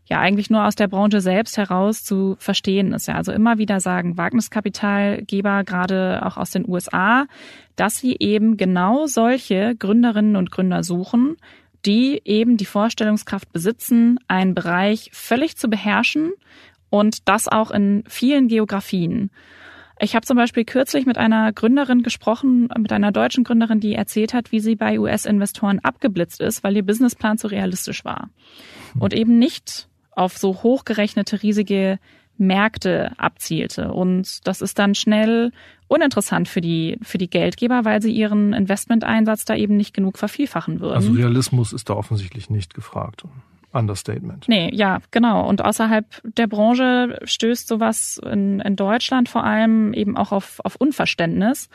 [0.07, 3.09] ja eigentlich nur aus der Branche selbst heraus zu verstehen ist.
[3.09, 7.26] Ja, also immer wieder sagen Wagniskapitalgeber, gerade auch aus den USA,
[7.74, 11.37] dass sie eben genau solche Gründerinnen und Gründer suchen,
[11.84, 16.32] die eben die Vorstellungskraft besitzen, einen Bereich völlig zu beherrschen
[16.91, 19.30] und das auch in vielen Geografien.
[19.99, 24.34] Ich habe zum Beispiel kürzlich mit einer Gründerin gesprochen, mit einer deutschen Gründerin, die erzählt
[24.34, 28.28] hat, wie sie bei US-Investoren abgeblitzt ist, weil ihr Businessplan zu realistisch war
[28.99, 31.99] und eben nicht auf so hochgerechnete riesige
[32.38, 33.92] Märkte abzielte.
[33.92, 35.53] Und das ist dann schnell
[35.88, 40.80] uninteressant für die, für die Geldgeber, weil sie ihren Investmenteinsatz da eben nicht genug vervielfachen
[40.80, 40.94] würden.
[40.94, 43.24] Also Realismus ist da offensichtlich nicht gefragt.
[43.77, 44.49] Understatement.
[44.49, 45.47] Nee, ja, genau.
[45.49, 50.77] Und außerhalb der Branche stößt sowas in, in Deutschland vor allem eben auch auf, auf
[50.77, 51.68] Unverständnis.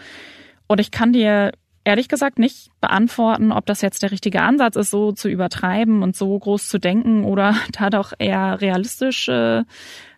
[0.68, 1.52] Und ich kann dir
[1.84, 6.16] ehrlich gesagt nicht beantworten, ob das jetzt der richtige Ansatz ist, so zu übertreiben und
[6.16, 9.64] so groß zu denken oder da doch eher realistisch äh,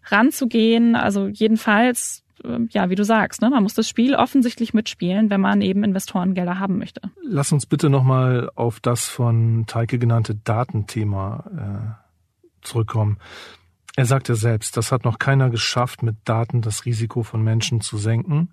[0.05, 0.95] ranzugehen.
[0.95, 2.22] Also jedenfalls,
[2.69, 6.59] ja, wie du sagst, ne, man muss das Spiel offensichtlich mitspielen, wenn man eben Investorengelder
[6.59, 7.01] haben möchte.
[7.21, 13.17] Lass uns bitte nochmal auf das von Teike genannte Datenthema äh, zurückkommen.
[13.95, 17.81] Er sagt ja selbst, das hat noch keiner geschafft, mit Daten das Risiko von Menschen
[17.81, 18.49] zu senken.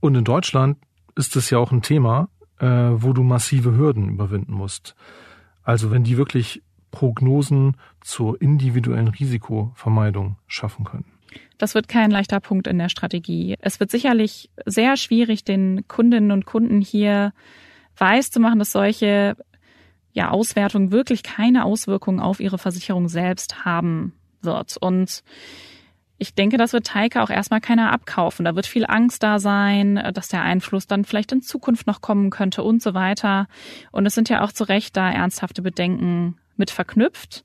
[0.00, 0.78] Und in Deutschland
[1.16, 4.94] ist es ja auch ein Thema, äh, wo du massive Hürden überwinden musst.
[5.62, 11.06] Also wenn die wirklich Prognosen zur individuellen Risikovermeidung schaffen können.
[11.58, 13.56] Das wird kein leichter Punkt in der Strategie.
[13.60, 17.32] Es wird sicherlich sehr schwierig, den Kundinnen und Kunden hier
[17.96, 19.36] weiß zu machen, dass solche
[20.12, 24.12] ja, Auswertungen wirklich keine Auswirkungen auf ihre Versicherung selbst haben
[24.42, 24.76] wird.
[24.76, 25.22] Und
[26.18, 28.44] ich denke, das wird Teike auch erstmal keiner abkaufen.
[28.44, 32.30] Da wird viel Angst da sein, dass der Einfluss dann vielleicht in Zukunft noch kommen
[32.30, 33.48] könnte und so weiter.
[33.90, 37.44] Und es sind ja auch zu Recht da ernsthafte Bedenken mit verknüpft.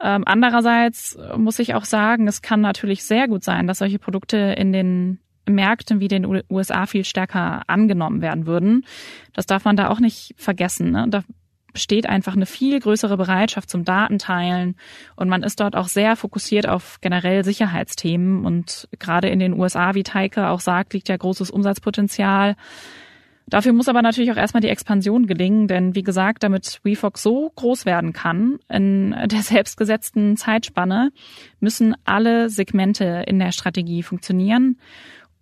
[0.00, 4.36] Ähm, andererseits muss ich auch sagen, es kann natürlich sehr gut sein, dass solche Produkte
[4.36, 8.84] in den Märkten wie den USA viel stärker angenommen werden würden.
[9.32, 10.90] Das darf man da auch nicht vergessen.
[10.90, 11.06] Ne?
[11.08, 11.22] Da
[11.72, 14.76] besteht einfach eine viel größere Bereitschaft zum Datenteilen
[15.16, 19.94] und man ist dort auch sehr fokussiert auf generell Sicherheitsthemen und gerade in den USA,
[19.94, 22.54] wie Teike auch sagt, liegt ja großes Umsatzpotenzial.
[23.46, 27.52] Dafür muss aber natürlich auch erstmal die Expansion gelingen, denn wie gesagt, damit WeFox so
[27.56, 31.10] groß werden kann in der selbstgesetzten Zeitspanne,
[31.60, 34.78] müssen alle Segmente in der Strategie funktionieren.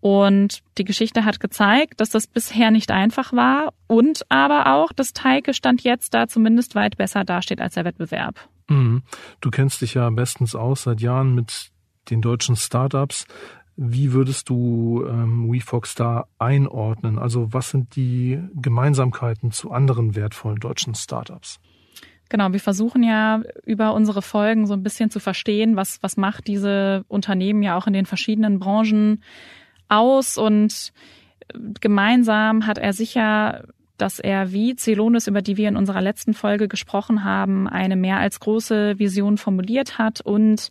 [0.01, 5.13] Und die Geschichte hat gezeigt, dass das bisher nicht einfach war und aber auch, dass
[5.13, 8.49] Teike Stand jetzt da zumindest weit besser dasteht als der Wettbewerb.
[8.69, 9.03] Mhm.
[9.41, 11.71] Du kennst dich ja bestens aus seit Jahren mit
[12.11, 13.27] den deutschen Startups.
[13.77, 17.19] Wie würdest du ähm, WeFox da einordnen?
[17.19, 21.59] Also was sind die Gemeinsamkeiten zu anderen wertvollen deutschen Startups?
[22.29, 26.47] Genau, wir versuchen ja über unsere Folgen so ein bisschen zu verstehen, was, was macht
[26.47, 29.23] diese Unternehmen ja auch in den verschiedenen Branchen
[29.89, 30.93] aus und
[31.81, 33.65] gemeinsam hat er sicher
[34.03, 38.17] dass er wie Celonis, über die wir in unserer letzten Folge gesprochen haben, eine mehr
[38.17, 40.71] als große Vision formuliert hat und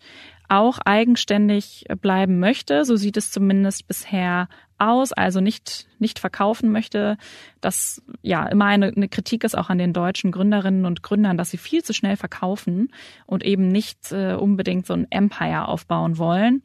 [0.51, 2.83] auch eigenständig bleiben möchte.
[2.83, 7.17] So sieht es zumindest bisher aus, also nicht, nicht verkaufen möchte.
[7.61, 11.51] Das ja immer eine, eine Kritik ist auch an den deutschen Gründerinnen und Gründern, dass
[11.51, 12.91] sie viel zu schnell verkaufen
[13.25, 16.63] und eben nicht äh, unbedingt so ein Empire aufbauen wollen.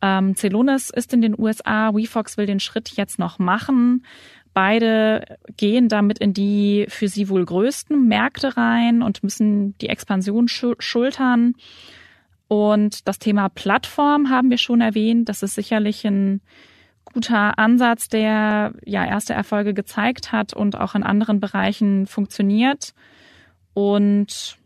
[0.00, 4.04] Ähm, Celonis ist in den USA, WeFox will den Schritt jetzt noch machen.
[4.52, 10.46] Beide gehen damit in die für sie wohl größten Märkte rein und müssen die Expansion
[10.46, 11.54] schultern.
[12.48, 15.28] Und das Thema Plattform haben wir schon erwähnt.
[15.28, 16.40] Das ist sicherlich ein
[17.04, 22.94] guter Ansatz, der ja erste Erfolge gezeigt hat und auch in anderen Bereichen funktioniert.
[23.72, 24.58] Und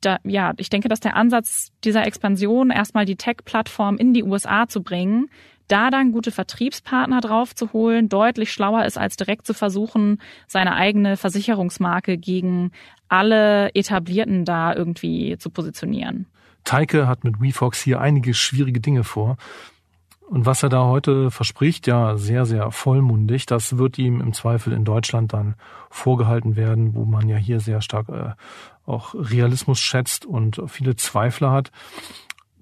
[0.00, 4.66] da, ja, ich denke, dass der Ansatz dieser Expansion, erstmal die Tech-Plattform in die USA
[4.66, 5.28] zu bringen,
[5.68, 10.74] da dann gute Vertriebspartner drauf zu holen, deutlich schlauer ist, als direkt zu versuchen, seine
[10.74, 12.72] eigene Versicherungsmarke gegen
[13.08, 16.26] alle etablierten da irgendwie zu positionieren.
[16.64, 19.36] Teike hat mit WeFox hier einige schwierige Dinge vor.
[20.28, 24.72] Und was er da heute verspricht, ja, sehr, sehr vollmundig, das wird ihm im Zweifel
[24.72, 25.56] in Deutschland dann
[25.90, 28.30] vorgehalten werden, wo man ja hier sehr stark äh,
[28.86, 31.70] auch Realismus schätzt und viele Zweifler hat.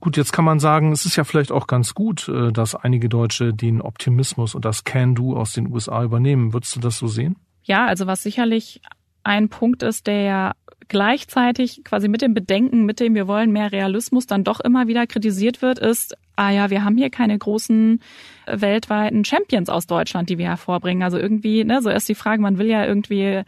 [0.00, 3.08] Gut, jetzt kann man sagen, es ist ja vielleicht auch ganz gut, äh, dass einige
[3.08, 6.52] Deutsche den Optimismus und das Can-Do aus den USA übernehmen.
[6.52, 7.36] Würdest du das so sehen?
[7.62, 8.80] Ja, also was sicherlich
[9.22, 10.52] ein Punkt ist, der ja
[10.90, 15.06] gleichzeitig quasi mit dem Bedenken, mit dem wir wollen mehr Realismus dann doch immer wieder
[15.06, 18.00] kritisiert wird, ist, ah ja, wir haben hier keine großen
[18.44, 21.02] äh, weltweiten Champions aus Deutschland, die wir hervorbringen.
[21.02, 23.42] Also irgendwie, ne, so ist die Frage, man will ja irgendwie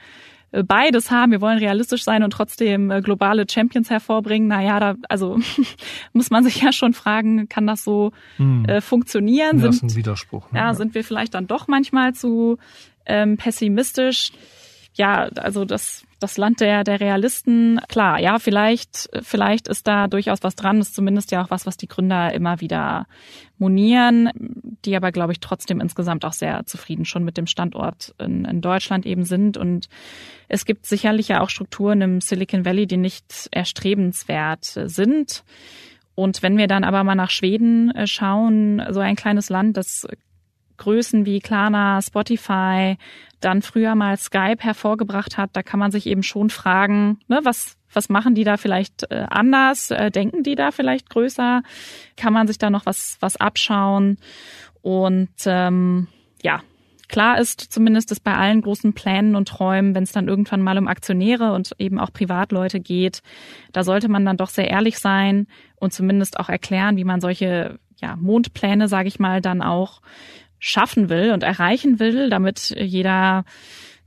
[0.52, 1.32] äh, beides haben.
[1.32, 4.46] Wir wollen realistisch sein und trotzdem äh, globale Champions hervorbringen.
[4.46, 5.38] Naja, da, also
[6.12, 8.64] muss man sich ja schon fragen, kann das so hm.
[8.66, 9.60] äh, funktionieren?
[9.60, 10.52] Das ist ein Widerspruch.
[10.52, 10.60] Ne?
[10.60, 12.58] Ja, sind wir vielleicht dann doch manchmal zu
[13.04, 14.30] ähm, pessimistisch?
[14.94, 20.42] Ja, also das das Land der, der Realisten, klar, ja, vielleicht, vielleicht ist da durchaus
[20.42, 20.78] was dran.
[20.78, 23.06] Das ist zumindest ja auch was, was die Gründer immer wieder
[23.58, 24.30] monieren,
[24.84, 28.60] die aber, glaube ich, trotzdem insgesamt auch sehr zufrieden schon mit dem Standort in, in
[28.60, 29.56] Deutschland eben sind.
[29.56, 29.88] Und
[30.48, 35.44] es gibt sicherlich ja auch Strukturen im Silicon Valley, die nicht erstrebenswert sind.
[36.14, 40.06] Und wenn wir dann aber mal nach Schweden äh, schauen, so ein kleines Land, das
[40.76, 42.96] Größen wie Klarna, Spotify,
[43.40, 47.76] dann früher mal Skype hervorgebracht hat, da kann man sich eben schon fragen, ne, was
[47.94, 49.90] was machen die da vielleicht äh, anders?
[49.90, 51.62] Äh, denken die da vielleicht größer?
[52.16, 54.16] Kann man sich da noch was was abschauen?
[54.80, 56.08] Und ähm,
[56.42, 56.62] ja,
[57.08, 60.78] klar ist zumindest, dass bei allen großen Plänen und Träumen, wenn es dann irgendwann mal
[60.78, 63.22] um Aktionäre und eben auch Privatleute geht,
[63.72, 65.46] da sollte man dann doch sehr ehrlich sein
[65.76, 70.00] und zumindest auch erklären, wie man solche ja, Mondpläne, sage ich mal, dann auch
[70.64, 73.44] schaffen will und erreichen will, damit jeder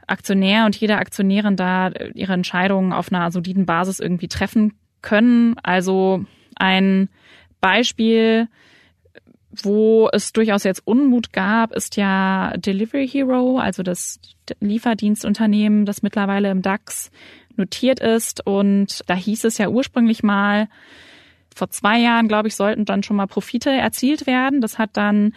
[0.07, 5.57] Aktionär und jede Aktionärin da ihre Entscheidungen auf einer soliden Basis irgendwie treffen können.
[5.63, 6.23] Also
[6.55, 7.09] ein
[7.59, 8.47] Beispiel,
[9.63, 14.21] wo es durchaus jetzt Unmut gab, ist ja Delivery Hero, also das
[14.61, 17.11] Lieferdienstunternehmen, das mittlerweile im DAX
[17.57, 18.45] notiert ist.
[18.45, 20.69] Und da hieß es ja ursprünglich mal,
[21.53, 24.61] vor zwei Jahren, glaube ich, sollten dann schon mal Profite erzielt werden.
[24.61, 25.33] Das hat dann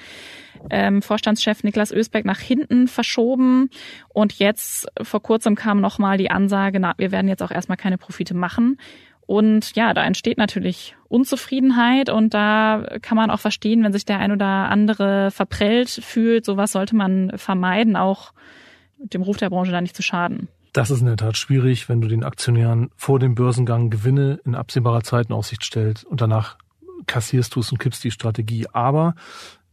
[0.70, 3.70] ähm, Vorstandschef Niklas Ösberg nach hinten verschoben.
[4.08, 7.98] Und jetzt vor kurzem kam nochmal die Ansage, na, wir werden jetzt auch erstmal keine
[7.98, 8.78] Profite machen.
[9.28, 14.20] Und ja, da entsteht natürlich Unzufriedenheit und da kann man auch verstehen, wenn sich der
[14.20, 16.46] ein oder andere verprellt fühlt.
[16.46, 18.32] Sowas sollte man vermeiden, auch
[18.96, 20.48] dem Ruf der Branche da nicht zu schaden.
[20.72, 24.54] Das ist in der Tat schwierig, wenn du den Aktionären vor dem Börsengang Gewinne in
[24.54, 26.56] absehbarer Zeit in Aussicht stellst und danach
[27.06, 28.66] kassierst du es und kippst die Strategie.
[28.72, 29.14] Aber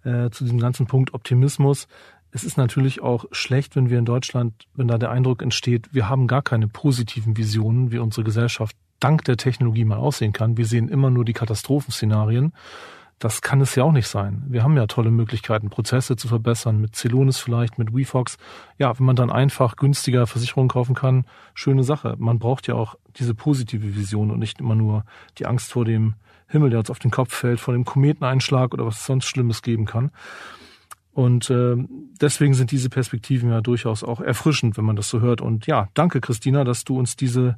[0.05, 1.87] äh, zu diesem ganzen Punkt Optimismus,
[2.31, 6.09] es ist natürlich auch schlecht, wenn wir in Deutschland, wenn da der Eindruck entsteht, wir
[6.09, 10.57] haben gar keine positiven Visionen, wie unsere Gesellschaft dank der Technologie mal aussehen kann.
[10.57, 12.51] Wir sehen immer nur die Katastrophenszenarien
[13.19, 14.43] das kann es ja auch nicht sein.
[14.49, 18.37] Wir haben ja tolle Möglichkeiten, Prozesse zu verbessern, mit Celonis vielleicht, mit WeFox.
[18.77, 22.15] Ja, wenn man dann einfach günstiger Versicherungen kaufen kann, schöne Sache.
[22.17, 25.05] Man braucht ja auch diese positive Vision und nicht immer nur
[25.37, 26.15] die Angst vor dem
[26.55, 29.85] Himmel, der uns auf den Kopf fällt, vor dem Kometeneinschlag oder was sonst Schlimmes geben
[29.85, 30.11] kann.
[31.13, 31.75] Und äh,
[32.19, 35.39] deswegen sind diese Perspektiven ja durchaus auch erfrischend, wenn man das so hört.
[35.39, 37.57] Und ja, danke Christina, dass du uns diese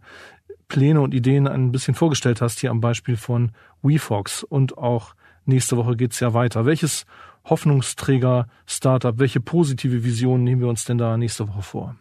[0.68, 5.78] Pläne und Ideen ein bisschen vorgestellt hast, hier am Beispiel von WeFox und auch nächste
[5.78, 6.66] Woche geht's ja weiter.
[6.66, 7.06] Welches
[7.45, 11.95] Hoffnungsträger-Startup, welche positive Vision nehmen wir uns denn da nächste Woche vor?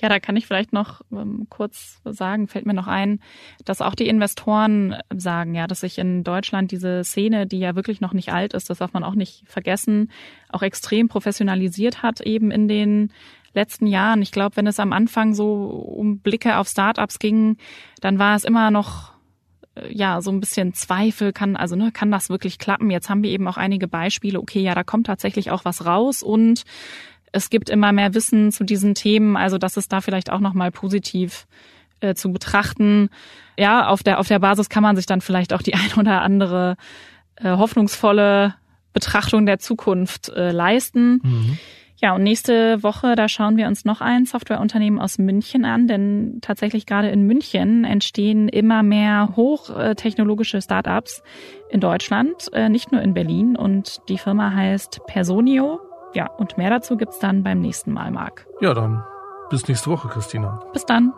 [0.00, 3.20] Ja, da kann ich vielleicht noch ähm, kurz sagen, fällt mir noch ein,
[3.64, 8.00] dass auch die Investoren sagen, ja, dass sich in Deutschland diese Szene, die ja wirklich
[8.00, 10.10] noch nicht alt ist, das darf man auch nicht vergessen,
[10.48, 13.12] auch extrem professionalisiert hat eben in den
[13.52, 14.22] letzten Jahren.
[14.22, 17.56] Ich glaube, wenn es am Anfang so um Blicke auf Startups ging,
[18.00, 19.12] dann war es immer noch
[19.88, 22.90] ja so ein bisschen Zweifel kann, also ne, kann das wirklich klappen?
[22.90, 24.40] Jetzt haben wir eben auch einige Beispiele.
[24.40, 26.64] Okay, ja, da kommt tatsächlich auch was raus und
[27.32, 29.36] es gibt immer mehr Wissen zu diesen Themen.
[29.36, 31.46] Also das ist da vielleicht auch noch mal positiv
[32.00, 33.10] äh, zu betrachten.
[33.58, 36.22] Ja, auf der auf der Basis kann man sich dann vielleicht auch die ein oder
[36.22, 36.76] andere
[37.36, 38.54] äh, hoffnungsvolle
[38.92, 41.20] Betrachtung der Zukunft äh, leisten.
[41.22, 41.58] Mhm.
[42.02, 46.38] Ja, und nächste Woche, da schauen wir uns noch ein Softwareunternehmen aus München an, denn
[46.40, 51.22] tatsächlich gerade in München entstehen immer mehr hochtechnologische Startups
[51.68, 53.54] in Deutschland, äh, nicht nur in Berlin.
[53.54, 55.78] Und die Firma heißt Personio.
[56.12, 58.46] Ja, und mehr dazu gibt's dann beim nächsten Mal, Marc.
[58.60, 59.04] Ja, dann
[59.48, 60.60] bis nächste Woche, Christina.
[60.72, 61.12] Bis dann.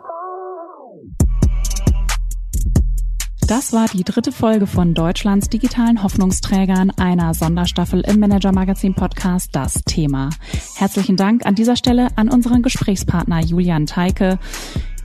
[3.47, 9.55] Das war die dritte Folge von Deutschlands digitalen Hoffnungsträgern, einer Sonderstaffel im Manager Magazin Podcast
[9.55, 10.29] Das Thema.
[10.75, 14.39] Herzlichen Dank an dieser Stelle an unseren Gesprächspartner Julian Teike.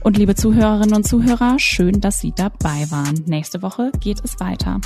[0.01, 3.25] Und liebe Zuhörerinnen und Zuhörer, schön, dass Sie dabei waren.
[3.25, 4.79] Nächste Woche geht es weiter.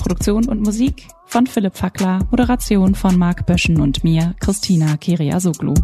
[0.00, 5.74] Produktion und Musik von Philipp Fackler, Moderation von Marc Böschen und mir, Christina Kiriasoglu.